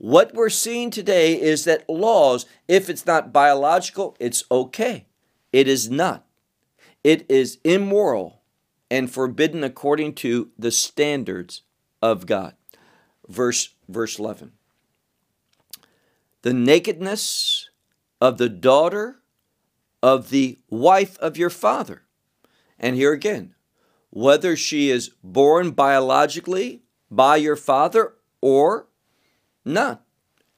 what 0.00 0.32
we're 0.32 0.48
seeing 0.48 0.88
today 0.88 1.38
is 1.38 1.64
that 1.64 1.86
laws, 1.86 2.46
if 2.66 2.88
it's 2.88 3.04
not 3.04 3.34
biological, 3.34 4.16
it's 4.18 4.44
okay. 4.50 5.04
It 5.52 5.68
is 5.68 5.90
not. 5.90 6.24
It 7.04 7.26
is 7.28 7.58
immoral 7.64 8.40
and 8.90 9.12
forbidden 9.12 9.62
according 9.62 10.14
to 10.14 10.52
the 10.58 10.70
standards 10.70 11.64
of 12.00 12.24
God. 12.24 12.54
Verse, 13.28 13.74
verse 13.90 14.18
11. 14.18 14.52
The 16.40 16.54
nakedness 16.54 17.68
of 18.22 18.38
the 18.38 18.48
daughter 18.48 19.16
of 20.02 20.30
the 20.30 20.60
wife 20.70 21.18
of 21.18 21.36
your 21.36 21.50
father. 21.50 22.04
And 22.78 22.96
here 22.96 23.12
again, 23.12 23.54
whether 24.08 24.56
she 24.56 24.88
is 24.88 25.10
born 25.22 25.72
biologically 25.72 26.84
by 27.10 27.36
your 27.36 27.56
father 27.56 28.14
or 28.40 28.86
not. 29.70 30.04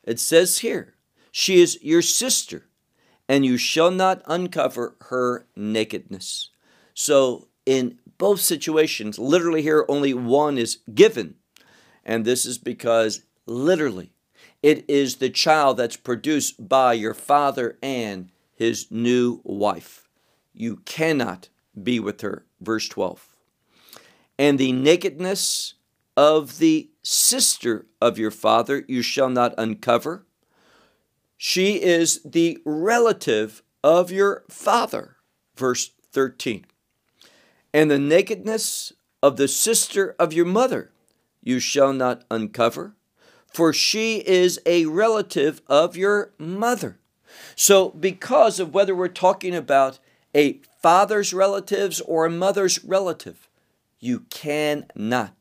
It 0.05 0.19
says 0.19 0.59
here, 0.59 0.95
she 1.31 1.61
is 1.61 1.79
your 1.83 2.03
sister, 2.03 2.67
and 3.29 3.47
you 3.47 3.57
shall 3.57 3.91
not 3.91 4.23
uncover 4.27 4.97
her 5.03 5.47
nakedness. 5.57 6.51
So, 6.95 7.49
in 7.65 7.99
both 8.19 8.41
situations, 8.41 9.19
literally 9.19 9.63
here 9.63 9.87
only 9.89 10.15
one 10.15 10.59
is 10.59 10.79
given. 10.95 11.37
And 12.05 12.25
this 12.25 12.45
is 12.45 12.59
because 12.59 13.23
literally 13.47 14.13
it 14.63 14.85
is 14.89 15.17
the 15.17 15.31
child 15.31 15.77
that's 15.77 15.97
produced 15.97 16.69
by 16.69 16.93
your 16.93 17.15
father 17.15 17.79
and 17.83 18.31
his 18.55 18.91
new 18.91 19.41
wife. 19.45 20.09
You 20.53 20.77
cannot 20.85 21.49
be 21.81 21.99
with 21.99 22.21
her. 22.21 22.45
Verse 22.61 22.89
12. 22.89 23.29
And 24.39 24.59
the 24.59 24.73
nakedness 24.73 25.75
of 26.17 26.59
the 26.59 26.91
sister 27.03 27.87
of 28.01 28.19
your 28.19 28.31
father 28.31 28.85
you 28.89 29.03
shall 29.03 29.29
not 29.29 29.55
uncover. 29.59 30.25
She 31.37 31.83
is 31.83 32.21
the 32.25 32.59
relative 32.65 33.63
of 33.83 34.11
your 34.11 34.45
father. 34.49 35.17
Verse 35.57 35.91
13. 36.13 36.65
And 37.75 37.91
the 37.91 37.99
nakedness 37.99 38.93
of 39.23 39.37
the 39.37 39.49
sister 39.49 40.15
of 40.19 40.33
your 40.33 40.47
mother 40.47 40.93
you 41.43 41.59
shall 41.59 41.93
not 41.93 42.25
uncover, 42.31 42.95
for 43.53 43.73
she 43.73 44.19
is 44.19 44.61
a 44.65 44.87
relative 44.87 45.61
of 45.67 45.97
your 45.97 46.33
mother. 46.39 46.99
So, 47.57 47.91
because 47.91 48.61
of 48.61 48.73
whether 48.73 48.95
we're 48.95 49.09
talking 49.09 49.55
about 49.55 49.99
a 50.35 50.61
father's 50.81 51.35
relatives 51.35 52.01
or 52.03 52.27
a 52.27 52.31
mother's 52.31 52.85
relative, 52.85 53.49
you 53.99 54.21
cannot 54.31 55.35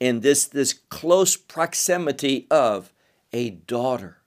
in 0.00 0.20
this, 0.20 0.46
this 0.46 0.72
close 0.72 1.36
proximity 1.36 2.46
of 2.50 2.92
a 3.32 3.50
daughter 3.50 4.18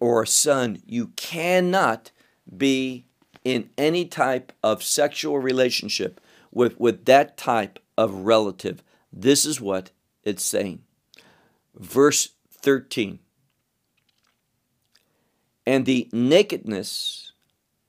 or 0.00 0.22
a 0.22 0.26
son. 0.26 0.82
You 0.86 1.08
cannot 1.16 2.10
be 2.54 3.06
in 3.44 3.70
any 3.78 4.04
type 4.04 4.52
of 4.62 4.82
sexual 4.82 5.38
relationship 5.38 6.20
with, 6.50 6.78
with 6.78 7.04
that 7.04 7.36
type 7.36 7.78
of 7.96 8.12
relative. 8.12 8.82
This 9.12 9.44
is 9.44 9.60
what 9.60 9.90
it's 10.24 10.44
saying. 10.44 10.82
Verse 11.74 12.30
13 12.50 13.18
And 15.64 15.86
the 15.86 16.08
nakedness 16.12 17.32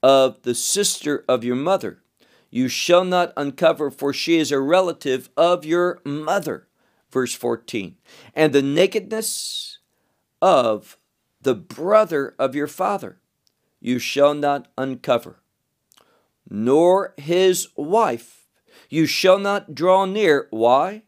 of 0.03 0.41
the 0.43 0.55
sister 0.55 1.25
of 1.27 1.43
your 1.43 1.55
mother 1.55 2.01
you 2.49 2.67
shall 2.67 3.03
not 3.03 3.33
uncover, 3.35 3.91
for 3.91 4.13
she 4.13 4.37
is 4.37 4.51
a 4.51 4.59
relative 4.59 5.29
of 5.35 5.65
your 5.65 5.99
mother 6.05 6.66
verse 7.11 7.33
14. 7.33 7.95
And 8.35 8.53
the 8.53 8.61
nakedness 8.61 9.79
of 10.41 10.97
the 11.41 11.55
brother 11.55 12.35
of 12.37 12.55
your 12.55 12.67
father 12.67 13.19
you 13.79 13.99
shall 13.99 14.33
not 14.33 14.67
uncover, 14.77 15.39
nor 16.49 17.13
his 17.17 17.67
wife 17.75 18.47
you 18.89 19.05
shall 19.05 19.39
not 19.39 19.75
draw 19.75 20.05
near. 20.05 20.47
Why? 20.49 21.03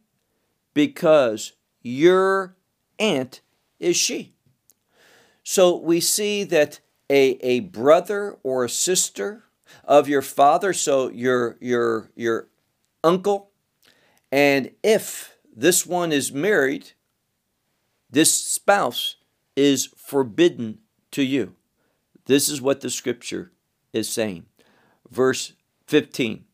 Because 0.74 1.54
your 1.82 2.56
aunt 3.00 3.42
is 3.80 3.96
she. 3.96 4.34
So 5.44 5.76
we 5.78 6.00
see 6.00 6.44
that 6.46 6.80
a, 7.10 7.38
a 7.42 7.62
brother 7.62 8.38
or 8.44 8.66
a 8.66 8.70
sister 8.70 9.46
of 9.84 10.08
your 10.08 10.22
father, 10.22 10.74
so 10.74 11.10
your 11.10 11.58
your 11.60 12.12
your 12.16 12.50
uncle, 13.04 13.52
and 14.32 14.72
if 14.84 15.29
this 15.56 15.86
one 15.86 16.12
is 16.12 16.32
married, 16.32 16.92
this 18.10 18.34
spouse 18.34 19.16
is 19.56 19.88
forbidden 19.98 20.80
to 21.12 21.24
you. 21.24 21.56
This 22.26 22.50
is 22.50 22.62
what 22.62 22.82
the 22.82 22.90
scripture 22.90 23.52
is 23.94 24.10
saying. 24.10 24.46
Verse 25.10 25.54
15 25.88 26.46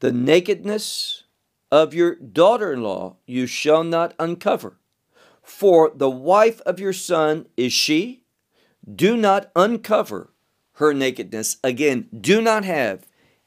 The 0.00 0.12
nakedness 0.12 1.24
of 1.70 1.94
your 1.94 2.14
daughter 2.14 2.72
in 2.72 2.82
law 2.82 3.16
you 3.26 3.46
shall 3.46 3.84
not 3.84 4.14
uncover, 4.18 4.78
For 5.42 5.90
the 5.94 6.10
wife 6.10 6.60
of 6.62 6.80
your 6.80 6.92
son 6.92 7.46
is 7.56 7.72
she. 7.72 8.24
Do 8.90 9.16
not 9.16 9.50
uncover 9.54 10.30
her 10.74 10.94
nakedness. 10.94 11.58
Again, 11.62 12.08
do 12.18 12.40
not 12.40 12.64
have 12.64 13.06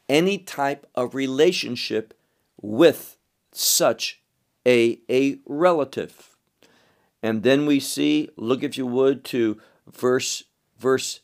any 0.10 0.38
type 0.38 0.86
of 0.93 1.15
relationship 1.15 2.13
with 2.62 3.17
such 3.54 4.20
a, 4.65 5.00
a 5.10 5.38
relative. 5.45 6.36
And 7.24 7.43
then 7.43 7.65
we 7.65 7.80
see, 7.80 8.30
look 8.36 8.63
if 8.63 8.78
you 8.78 8.88
would 8.88 9.24
to 9.26 9.60
verse 9.88 10.43
verse 10.80 11.19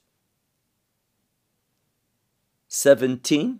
17 2.67 3.59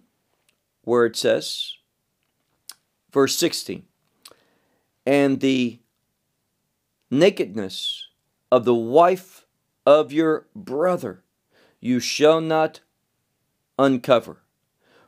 where 0.84 1.06
it 1.06 1.16
says 1.16 1.74
verse 3.12 3.36
16 3.36 3.84
and 5.06 5.40
the 5.40 5.80
nakedness 7.10 8.10
of 8.52 8.66
the 8.66 8.76
wife 8.76 9.46
of 9.86 10.12
your 10.12 10.46
brother 10.56 11.24
you 11.80 12.00
shall 12.00 12.42
not 12.42 12.82
uncover 13.80 14.42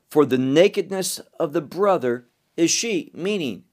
for 0.10 0.26
the 0.26 0.38
nakedness 0.38 1.20
of 1.40 1.54
the 1.54 1.62
brother 1.62 2.26
is 2.58 2.72
she, 2.72 3.12
meaning 3.14 3.64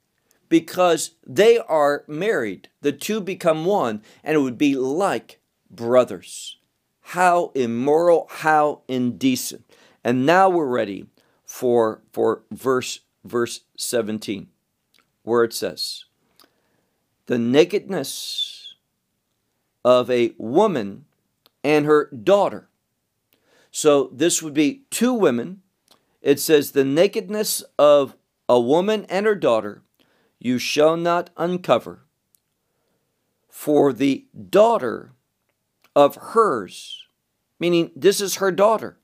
because 0.48 1.12
they 1.26 1.58
are 1.58 2.04
married, 2.06 2.68
the 2.80 2.92
two 2.92 3.20
become 3.20 3.64
one, 3.64 4.02
and 4.22 4.34
it 4.36 4.40
would 4.40 4.58
be 4.58 4.74
like 4.74 5.40
brothers. 5.70 6.58
How 7.00 7.52
immoral, 7.54 8.26
how 8.30 8.82
indecent. 8.88 9.64
And 10.02 10.26
now 10.26 10.48
we're 10.48 10.66
ready 10.66 11.06
for, 11.44 12.02
for 12.12 12.42
verse, 12.50 13.00
verse 13.24 13.62
17, 13.76 14.48
where 15.22 15.44
it 15.44 15.52
says, 15.52 16.04
The 17.26 17.38
nakedness 17.38 18.74
of 19.84 20.10
a 20.10 20.34
woman 20.38 21.04
and 21.62 21.86
her 21.86 22.10
daughter. 22.10 22.68
So 23.70 24.10
this 24.12 24.42
would 24.42 24.54
be 24.54 24.82
two 24.90 25.12
women 25.12 25.62
it 26.26 26.40
says, 26.40 26.72
The 26.72 26.84
nakedness 26.84 27.62
of 27.78 28.16
a 28.48 28.58
woman 28.58 29.06
and 29.08 29.26
her 29.26 29.36
daughter 29.36 29.82
you 30.38 30.58
shall 30.58 30.96
not 30.96 31.30
uncover. 31.36 32.04
For 33.48 33.92
the 33.92 34.26
daughter 34.50 35.12
of 35.94 36.16
hers, 36.16 37.04
meaning 37.58 37.90
this 37.96 38.20
is 38.20 38.36
her 38.36 38.52
daughter, 38.52 38.98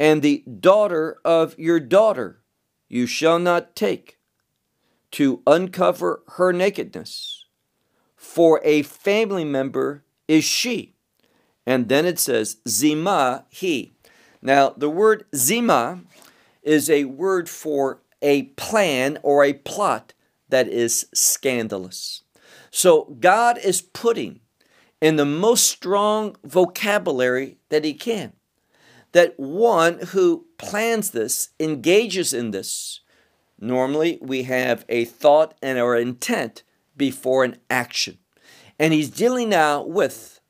and 0.00 0.22
the 0.22 0.42
daughter 0.60 1.18
of 1.24 1.58
your 1.58 1.78
daughter 1.78 2.42
you 2.88 3.06
shall 3.06 3.38
not 3.38 3.76
take 3.76 4.18
to 5.12 5.42
uncover 5.46 6.22
her 6.36 6.52
nakedness. 6.52 7.46
For 8.16 8.60
a 8.64 8.82
family 8.82 9.44
member 9.44 10.04
is 10.26 10.44
she. 10.44 10.94
And 11.66 11.88
then 11.88 12.06
it 12.06 12.18
says, 12.18 12.56
Zima, 12.66 13.44
he. 13.50 13.92
Now, 14.40 14.70
the 14.70 14.90
word 14.90 15.24
Zima 15.34 16.00
is 16.62 16.90
a 16.90 17.04
word 17.04 17.48
for 17.48 18.00
a 18.20 18.42
plan 18.42 19.18
or 19.22 19.44
a 19.44 19.52
plot 19.52 20.14
that 20.52 20.68
is 20.68 21.06
scandalous. 21.12 22.22
So 22.70 23.16
God 23.18 23.58
is 23.58 23.82
putting 23.82 24.40
in 25.00 25.16
the 25.16 25.26
most 25.26 25.66
strong 25.66 26.36
vocabulary 26.44 27.58
that 27.70 27.84
He 27.84 27.94
can 27.94 28.34
that 29.12 29.38
one 29.38 29.98
who 30.08 30.46
plans 30.58 31.10
this, 31.10 31.50
engages 31.60 32.32
in 32.32 32.50
this, 32.50 33.00
normally 33.60 34.18
we 34.20 34.44
have 34.44 34.84
a 34.88 35.04
thought 35.04 35.54
and 35.62 35.78
our 35.78 35.96
intent 35.96 36.62
before 36.96 37.44
an 37.44 37.56
action. 37.70 38.18
And 38.78 38.92
He's 38.92 39.10
dealing 39.10 39.50
now 39.50 39.84
with 39.84 40.40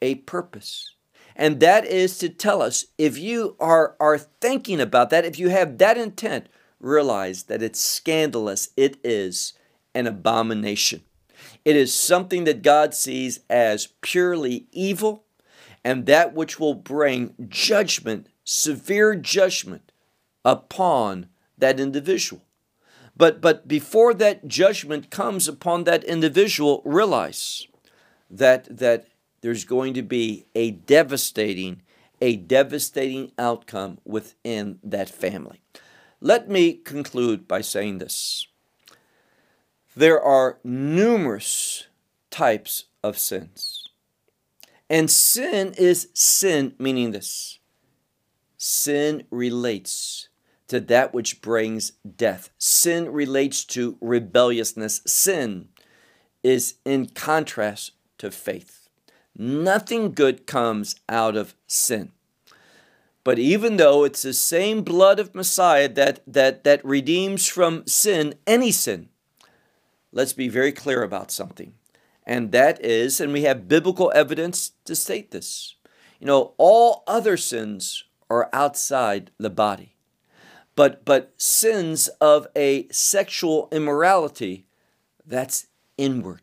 a 0.00 0.16
purpose. 0.16 0.94
And 1.34 1.60
that 1.60 1.86
is 1.86 2.18
to 2.18 2.28
tell 2.28 2.60
us 2.60 2.86
if 2.98 3.18
you 3.18 3.56
are, 3.58 3.96
are 3.98 4.18
thinking 4.18 4.80
about 4.80 5.10
that, 5.10 5.24
if 5.24 5.38
you 5.38 5.48
have 5.48 5.78
that 5.78 5.96
intent, 5.96 6.48
realize 6.82 7.44
that 7.44 7.62
it's 7.62 7.80
scandalous. 7.80 8.68
It 8.76 8.98
is 9.02 9.54
an 9.94 10.06
abomination. 10.06 11.02
It 11.64 11.76
is 11.76 11.94
something 11.94 12.44
that 12.44 12.62
God 12.62 12.94
sees 12.94 13.40
as 13.48 13.88
purely 14.00 14.66
evil 14.72 15.24
and 15.84 16.06
that 16.06 16.34
which 16.34 16.60
will 16.60 16.74
bring 16.74 17.34
judgment, 17.48 18.28
severe 18.44 19.14
judgment 19.14 19.92
upon 20.44 21.26
that 21.58 21.80
individual. 21.80 22.42
But, 23.16 23.40
but 23.40 23.68
before 23.68 24.14
that 24.14 24.48
judgment 24.48 25.10
comes 25.10 25.46
upon 25.46 25.84
that 25.84 26.02
individual, 26.04 26.82
realize 26.84 27.66
that, 28.30 28.78
that 28.78 29.06
there's 29.42 29.64
going 29.64 29.94
to 29.94 30.02
be 30.02 30.46
a 30.54 30.70
devastating, 30.70 31.82
a 32.20 32.36
devastating 32.36 33.32
outcome 33.38 33.98
within 34.04 34.78
that 34.82 35.10
family. 35.10 35.60
Let 36.24 36.48
me 36.48 36.74
conclude 36.74 37.48
by 37.48 37.62
saying 37.62 37.98
this. 37.98 38.46
There 39.96 40.22
are 40.22 40.60
numerous 40.62 41.88
types 42.30 42.84
of 43.02 43.18
sins. 43.18 43.88
And 44.88 45.10
sin 45.10 45.74
is 45.76 46.10
sin, 46.14 46.74
meaning 46.78 47.10
this 47.10 47.58
sin 48.56 49.24
relates 49.32 50.28
to 50.68 50.78
that 50.78 51.12
which 51.12 51.42
brings 51.42 51.90
death. 52.16 52.50
Sin 52.56 53.10
relates 53.10 53.64
to 53.64 53.98
rebelliousness. 54.00 55.02
Sin 55.04 55.70
is 56.44 56.76
in 56.84 57.06
contrast 57.06 57.90
to 58.18 58.30
faith. 58.30 58.88
Nothing 59.36 60.12
good 60.12 60.46
comes 60.46 60.94
out 61.08 61.36
of 61.36 61.56
sin. 61.66 62.12
But 63.24 63.38
even 63.38 63.76
though 63.76 64.04
it's 64.04 64.22
the 64.22 64.32
same 64.32 64.82
blood 64.82 65.20
of 65.20 65.34
Messiah 65.34 65.88
that, 65.90 66.20
that, 66.26 66.64
that 66.64 66.84
redeems 66.84 67.46
from 67.46 67.86
sin, 67.86 68.34
any 68.46 68.72
sin, 68.72 69.08
let's 70.10 70.32
be 70.32 70.48
very 70.48 70.72
clear 70.72 71.02
about 71.02 71.30
something. 71.30 71.74
And 72.24 72.52
that 72.52 72.84
is, 72.84 73.20
and 73.20 73.32
we 73.32 73.42
have 73.42 73.68
biblical 73.68 74.12
evidence 74.14 74.72
to 74.84 74.96
state 74.96 75.30
this. 75.30 75.76
You 76.20 76.26
know, 76.26 76.54
all 76.58 77.04
other 77.06 77.36
sins 77.36 78.04
are 78.30 78.48
outside 78.52 79.30
the 79.38 79.50
body. 79.50 79.96
But 80.74 81.04
but 81.04 81.34
sins 81.36 82.08
of 82.20 82.46
a 82.56 82.88
sexual 82.88 83.68
immorality, 83.72 84.66
that's 85.26 85.66
inward 85.98 86.40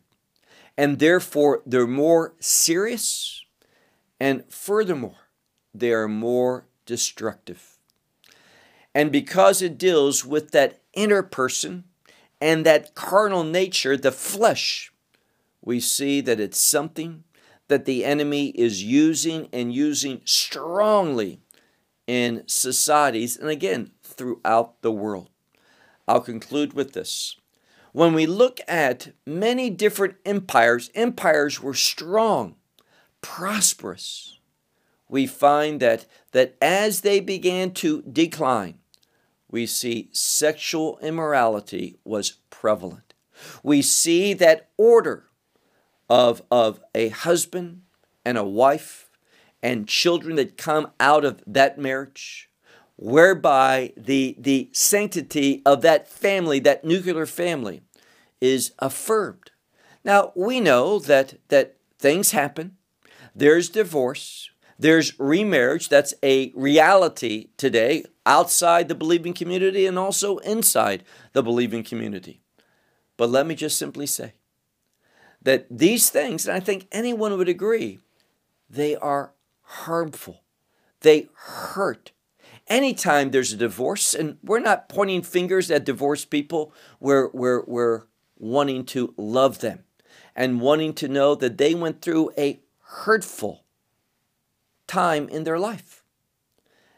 and 0.80 0.98
therefore 0.98 1.62
they're 1.66 1.86
more 1.86 2.32
serious, 2.40 3.44
and 4.18 4.42
furthermore, 4.50 5.28
they 5.74 5.92
are 5.92 6.08
more 6.08 6.64
destructive. 6.90 7.78
And 8.96 9.12
because 9.12 9.62
it 9.62 9.78
deals 9.78 10.24
with 10.24 10.50
that 10.50 10.80
inner 10.92 11.22
person 11.22 11.84
and 12.40 12.66
that 12.66 12.96
carnal 12.96 13.44
nature, 13.44 13.96
the 13.96 14.10
flesh, 14.10 14.92
we 15.62 15.78
see 15.78 16.20
that 16.20 16.40
it's 16.40 16.60
something 16.60 17.22
that 17.68 17.84
the 17.84 18.04
enemy 18.04 18.48
is 18.48 18.82
using 18.82 19.48
and 19.52 19.72
using 19.72 20.20
strongly 20.24 21.38
in 22.08 22.42
societies 22.48 23.36
and 23.36 23.48
again 23.48 23.92
throughout 24.02 24.82
the 24.82 24.90
world. 24.90 25.30
I'll 26.08 26.20
conclude 26.20 26.72
with 26.72 26.92
this 26.92 27.36
when 27.92 28.14
we 28.14 28.26
look 28.26 28.58
at 28.66 29.12
many 29.24 29.70
different 29.70 30.16
empires, 30.26 30.90
empires 30.96 31.62
were 31.62 31.74
strong, 31.74 32.56
prosperous. 33.20 34.39
We 35.10 35.26
find 35.26 35.80
that, 35.80 36.06
that 36.32 36.54
as 36.62 37.00
they 37.00 37.18
began 37.20 37.72
to 37.72 38.02
decline, 38.02 38.78
we 39.50 39.66
see 39.66 40.08
sexual 40.12 40.98
immorality 41.02 41.96
was 42.04 42.38
prevalent. 42.48 43.12
We 43.62 43.82
see 43.82 44.34
that 44.34 44.68
order 44.76 45.24
of, 46.08 46.42
of 46.50 46.80
a 46.94 47.08
husband 47.08 47.82
and 48.24 48.38
a 48.38 48.44
wife 48.44 49.10
and 49.62 49.88
children 49.88 50.36
that 50.36 50.56
come 50.56 50.92
out 51.00 51.24
of 51.24 51.42
that 51.46 51.76
marriage 51.76 52.48
whereby 52.96 53.92
the, 53.96 54.36
the 54.38 54.68
sanctity 54.72 55.62
of 55.66 55.82
that 55.82 56.08
family, 56.08 56.60
that 56.60 56.84
nuclear 56.84 57.26
family, 57.26 57.82
is 58.40 58.72
affirmed. 58.78 59.50
Now, 60.04 60.32
we 60.36 60.60
know 60.60 60.98
that, 61.00 61.34
that 61.48 61.76
things 61.98 62.30
happen. 62.30 62.76
There's 63.34 63.68
divorce. 63.68 64.50
There's 64.80 65.12
remarriage. 65.20 65.90
That's 65.90 66.14
a 66.22 66.52
reality 66.54 67.48
today 67.58 68.04
outside 68.24 68.88
the 68.88 68.94
believing 68.94 69.34
community 69.34 69.84
and 69.84 69.98
also 69.98 70.38
inside 70.38 71.04
the 71.34 71.42
believing 71.42 71.84
community. 71.84 72.40
But 73.18 73.28
let 73.28 73.46
me 73.46 73.54
just 73.54 73.76
simply 73.76 74.06
say 74.06 74.32
that 75.42 75.66
these 75.70 76.08
things, 76.08 76.46
and 76.46 76.56
I 76.56 76.60
think 76.60 76.88
anyone 76.90 77.36
would 77.36 77.48
agree, 77.48 77.98
they 78.70 78.96
are 78.96 79.32
harmful. 79.60 80.44
They 81.00 81.28
hurt 81.34 82.12
anytime 82.66 83.30
there's 83.32 83.52
a 83.52 83.58
divorce, 83.58 84.14
and 84.14 84.38
we're 84.42 84.60
not 84.60 84.88
pointing 84.88 85.20
fingers 85.20 85.70
at 85.70 85.84
divorced 85.84 86.30
people, 86.30 86.72
we're, 87.00 87.28
we're, 87.34 87.64
we're 87.66 88.04
wanting 88.38 88.86
to 88.86 89.12
love 89.18 89.58
them 89.58 89.84
and 90.34 90.62
wanting 90.62 90.94
to 90.94 91.08
know 91.08 91.34
that 91.34 91.58
they 91.58 91.74
went 91.74 92.00
through 92.00 92.30
a 92.38 92.60
hurtful 92.80 93.64
time 94.90 95.28
in 95.28 95.44
their 95.44 95.58
life. 95.58 96.02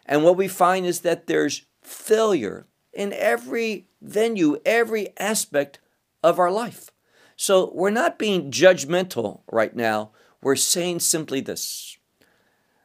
And 0.06 0.24
what 0.24 0.36
we 0.36 0.48
find 0.48 0.86
is 0.86 1.00
that 1.00 1.26
there's 1.26 1.66
failure 1.82 2.66
in 2.92 3.12
every 3.12 3.86
venue, 4.00 4.58
every 4.64 5.08
aspect 5.18 5.78
of 6.22 6.38
our 6.38 6.50
life. 6.50 6.90
So 7.36 7.70
we're 7.74 7.90
not 7.90 8.18
being 8.18 8.50
judgmental 8.50 9.42
right 9.50 9.76
now. 9.76 10.10
We're 10.42 10.56
saying 10.56 11.00
simply 11.00 11.40
this 11.40 11.98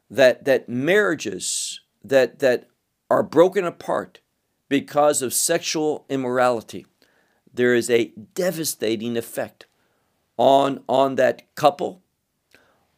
that, 0.09 0.45
that 0.45 0.69
marriages 0.69 1.81
that, 2.03 2.39
that 2.39 2.67
are 3.09 3.23
broken 3.23 3.65
apart 3.65 4.19
because 4.69 5.21
of 5.21 5.33
sexual 5.33 6.05
immorality, 6.09 6.85
there 7.53 7.73
is 7.73 7.89
a 7.89 8.13
devastating 8.33 9.17
effect 9.17 9.65
on, 10.37 10.83
on 10.87 11.15
that 11.15 11.55
couple, 11.55 12.03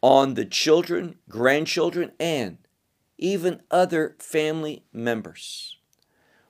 on 0.01 0.33
the 0.33 0.45
children, 0.45 1.15
grandchildren, 1.27 2.11
and 2.19 2.57
even 3.17 3.61
other 3.69 4.15
family 4.19 4.83
members. 4.93 5.77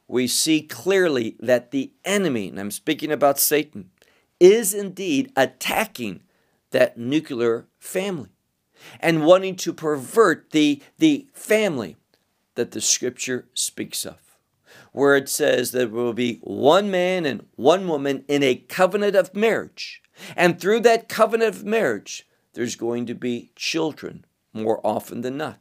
We 0.08 0.28
see 0.28 0.62
clearly 0.62 1.36
that 1.40 1.72
the 1.72 1.92
enemy, 2.04 2.50
and 2.50 2.60
I'm 2.60 2.72
speaking 2.72 3.12
about 3.12 3.40
Satan, 3.40 3.92
is 4.40 4.74
indeed 4.74 5.32
attacking 5.36 6.22
that 6.72 6.98
nuclear 6.98 7.68
family 7.78 8.30
and 9.00 9.26
wanting 9.26 9.56
to 9.58 9.74
pervert 9.74 10.52
the, 10.52 10.82
the 10.98 11.28
family 11.34 11.98
that 12.56 12.72
the 12.72 12.82
scripture 12.82 13.48
speaks 13.54 14.06
of, 14.06 14.18
where 14.92 15.16
it 15.16 15.30
says 15.30 15.72
there 15.72 15.88
will 15.88 16.14
be 16.14 16.40
one 16.42 16.90
man 16.90 17.26
and 17.26 17.46
one 17.56 17.88
woman 17.88 18.24
in 18.28 18.44
a 18.44 18.56
covenant 18.56 19.16
of 19.16 19.36
marriage. 19.36 20.02
And 20.36 20.60
through 20.60 20.82
that 20.82 21.08
covenant 21.10 21.56
of 21.56 21.66
marriage, 21.66 22.28
there's 22.54 22.76
going 22.76 23.06
to 23.08 23.16
be 23.16 23.52
children 23.56 24.26
more 24.54 24.86
often 24.86 25.22
than 25.22 25.38
not. 25.38 25.60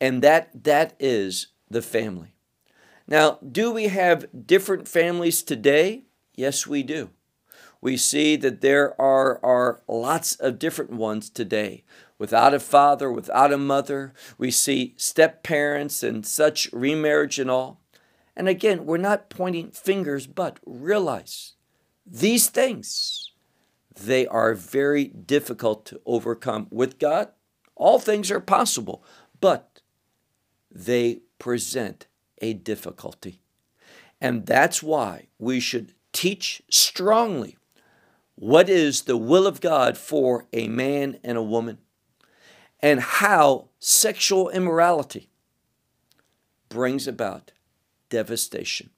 And 0.00 0.22
that 0.22 0.64
that 0.64 0.94
is 0.98 1.48
the 1.70 1.82
family. 1.82 2.34
Now, 3.06 3.38
do 3.40 3.72
we 3.72 3.88
have 3.88 4.46
different 4.46 4.86
families 4.86 5.42
today? 5.42 6.04
Yes, 6.34 6.66
we 6.66 6.82
do. 6.82 7.10
We 7.80 7.96
see 7.96 8.36
that 8.36 8.60
there 8.60 9.00
are, 9.00 9.40
are 9.44 9.82
lots 9.88 10.34
of 10.36 10.58
different 10.58 10.90
ones 10.92 11.30
today. 11.30 11.84
Without 12.18 12.52
a 12.52 12.60
father, 12.60 13.10
without 13.10 13.52
a 13.52 13.58
mother, 13.58 14.12
we 14.36 14.50
see 14.50 14.94
step 14.96 15.42
parents 15.42 16.02
and 16.02 16.26
such 16.26 16.70
remarriage 16.72 17.38
and 17.38 17.50
all. 17.50 17.80
And 18.36 18.48
again, 18.48 18.86
we're 18.86 18.98
not 18.98 19.30
pointing 19.30 19.70
fingers, 19.70 20.26
but 20.26 20.58
realize 20.66 21.54
these 22.04 22.48
things, 22.48 23.27
they 24.00 24.26
are 24.26 24.54
very 24.54 25.04
difficult 25.04 25.84
to 25.86 26.00
overcome. 26.06 26.66
With 26.70 26.98
God, 26.98 27.28
all 27.74 27.98
things 27.98 28.30
are 28.30 28.40
possible, 28.40 29.04
but 29.40 29.80
they 30.70 31.20
present 31.38 32.06
a 32.40 32.52
difficulty. 32.54 33.40
And 34.20 34.46
that's 34.46 34.82
why 34.82 35.28
we 35.38 35.60
should 35.60 35.94
teach 36.12 36.62
strongly 36.70 37.56
what 38.34 38.68
is 38.68 39.02
the 39.02 39.16
will 39.16 39.46
of 39.46 39.60
God 39.60 39.96
for 39.96 40.46
a 40.52 40.68
man 40.68 41.18
and 41.24 41.36
a 41.36 41.42
woman 41.42 41.78
and 42.80 43.00
how 43.00 43.68
sexual 43.78 44.48
immorality 44.50 45.30
brings 46.68 47.08
about 47.08 47.52
devastation 48.08 48.90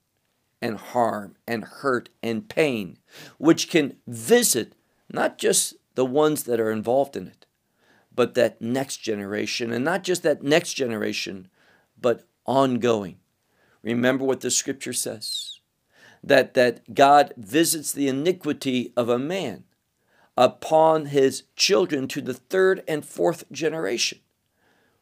and 0.60 0.76
harm 0.76 1.36
and 1.46 1.64
hurt 1.64 2.10
and 2.22 2.48
pain, 2.48 2.98
which 3.38 3.70
can 3.70 3.96
visit 4.06 4.74
not 5.12 5.38
just 5.38 5.74
the 5.94 6.04
ones 6.04 6.44
that 6.44 6.60
are 6.60 6.70
involved 6.70 7.16
in 7.16 7.26
it, 7.26 7.46
but 8.14 8.34
that 8.34 8.60
next 8.60 8.98
generation, 8.98 9.72
and 9.72 9.84
not 9.84 10.04
just 10.04 10.22
that 10.22 10.42
next 10.42 10.74
generation, 10.74 11.48
but 12.00 12.24
ongoing. 12.46 13.16
Remember 13.82 14.24
what 14.24 14.40
the 14.40 14.50
scripture 14.50 14.92
says 14.92 15.60
that, 16.22 16.54
that 16.54 16.94
God 16.94 17.32
visits 17.36 17.92
the 17.92 18.08
iniquity 18.08 18.92
of 18.96 19.08
a 19.08 19.18
man 19.18 19.64
upon 20.36 21.06
his 21.06 21.44
children 21.56 22.08
to 22.08 22.20
the 22.20 22.34
third 22.34 22.82
and 22.86 23.04
fourth 23.04 23.50
generation. 23.50 24.18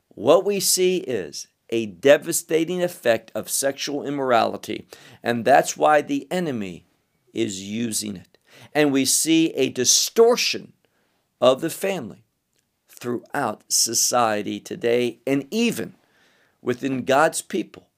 What 0.09 0.45
we 0.45 0.61
see 0.61 0.99
is 0.99 1.49
a 1.71 1.87
devastating 1.87 2.83
effect 2.83 3.31
of 3.35 3.49
sexual 3.49 4.05
immorality, 4.05 4.87
and 5.23 5.45
that's 5.45 5.77
why 5.77 6.03
the 6.03 6.27
enemy 6.31 6.87
is 7.33 7.63
using 7.63 8.17
it. 8.17 8.38
And 8.75 8.93
we 8.93 9.05
see 9.05 9.51
a 9.51 9.69
distortion 9.69 10.73
of 11.41 11.61
the 11.61 11.71
family 11.71 12.25
throughout 12.89 13.63
society 13.69 14.59
today, 14.59 15.21
and 15.27 15.47
even 15.51 15.95
within 16.61 17.05
God's 17.05 17.43
people 17.43 17.89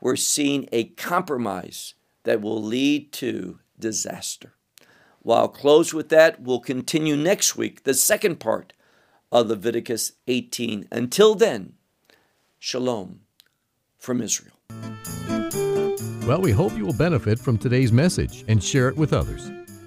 we're 0.00 0.16
seeing 0.16 0.68
a 0.72 0.84
compromise 0.84 1.94
that 2.24 2.40
will 2.40 2.62
lead 2.62 3.12
to 3.12 3.58
disaster. 3.78 4.54
Well, 5.22 5.38
I'll 5.38 5.48
close 5.48 5.92
with 5.92 6.08
that. 6.08 6.40
We'll 6.40 6.60
continue 6.60 7.16
next 7.16 7.56
week, 7.56 7.84
the 7.84 7.94
second 7.94 8.40
part 8.40 8.72
of 9.30 9.48
Leviticus 9.48 10.12
18. 10.26 10.88
Until 10.90 11.34
then, 11.34 11.74
shalom 12.58 13.20
from 13.98 14.22
Israel. 14.22 14.54
Well, 16.26 16.40
we 16.40 16.52
hope 16.52 16.76
you 16.76 16.86
will 16.86 16.94
benefit 16.94 17.38
from 17.38 17.58
today's 17.58 17.92
message 17.92 18.44
and 18.48 18.62
share 18.62 18.88
it 18.88 18.96
with 18.96 19.12
others. 19.12 19.50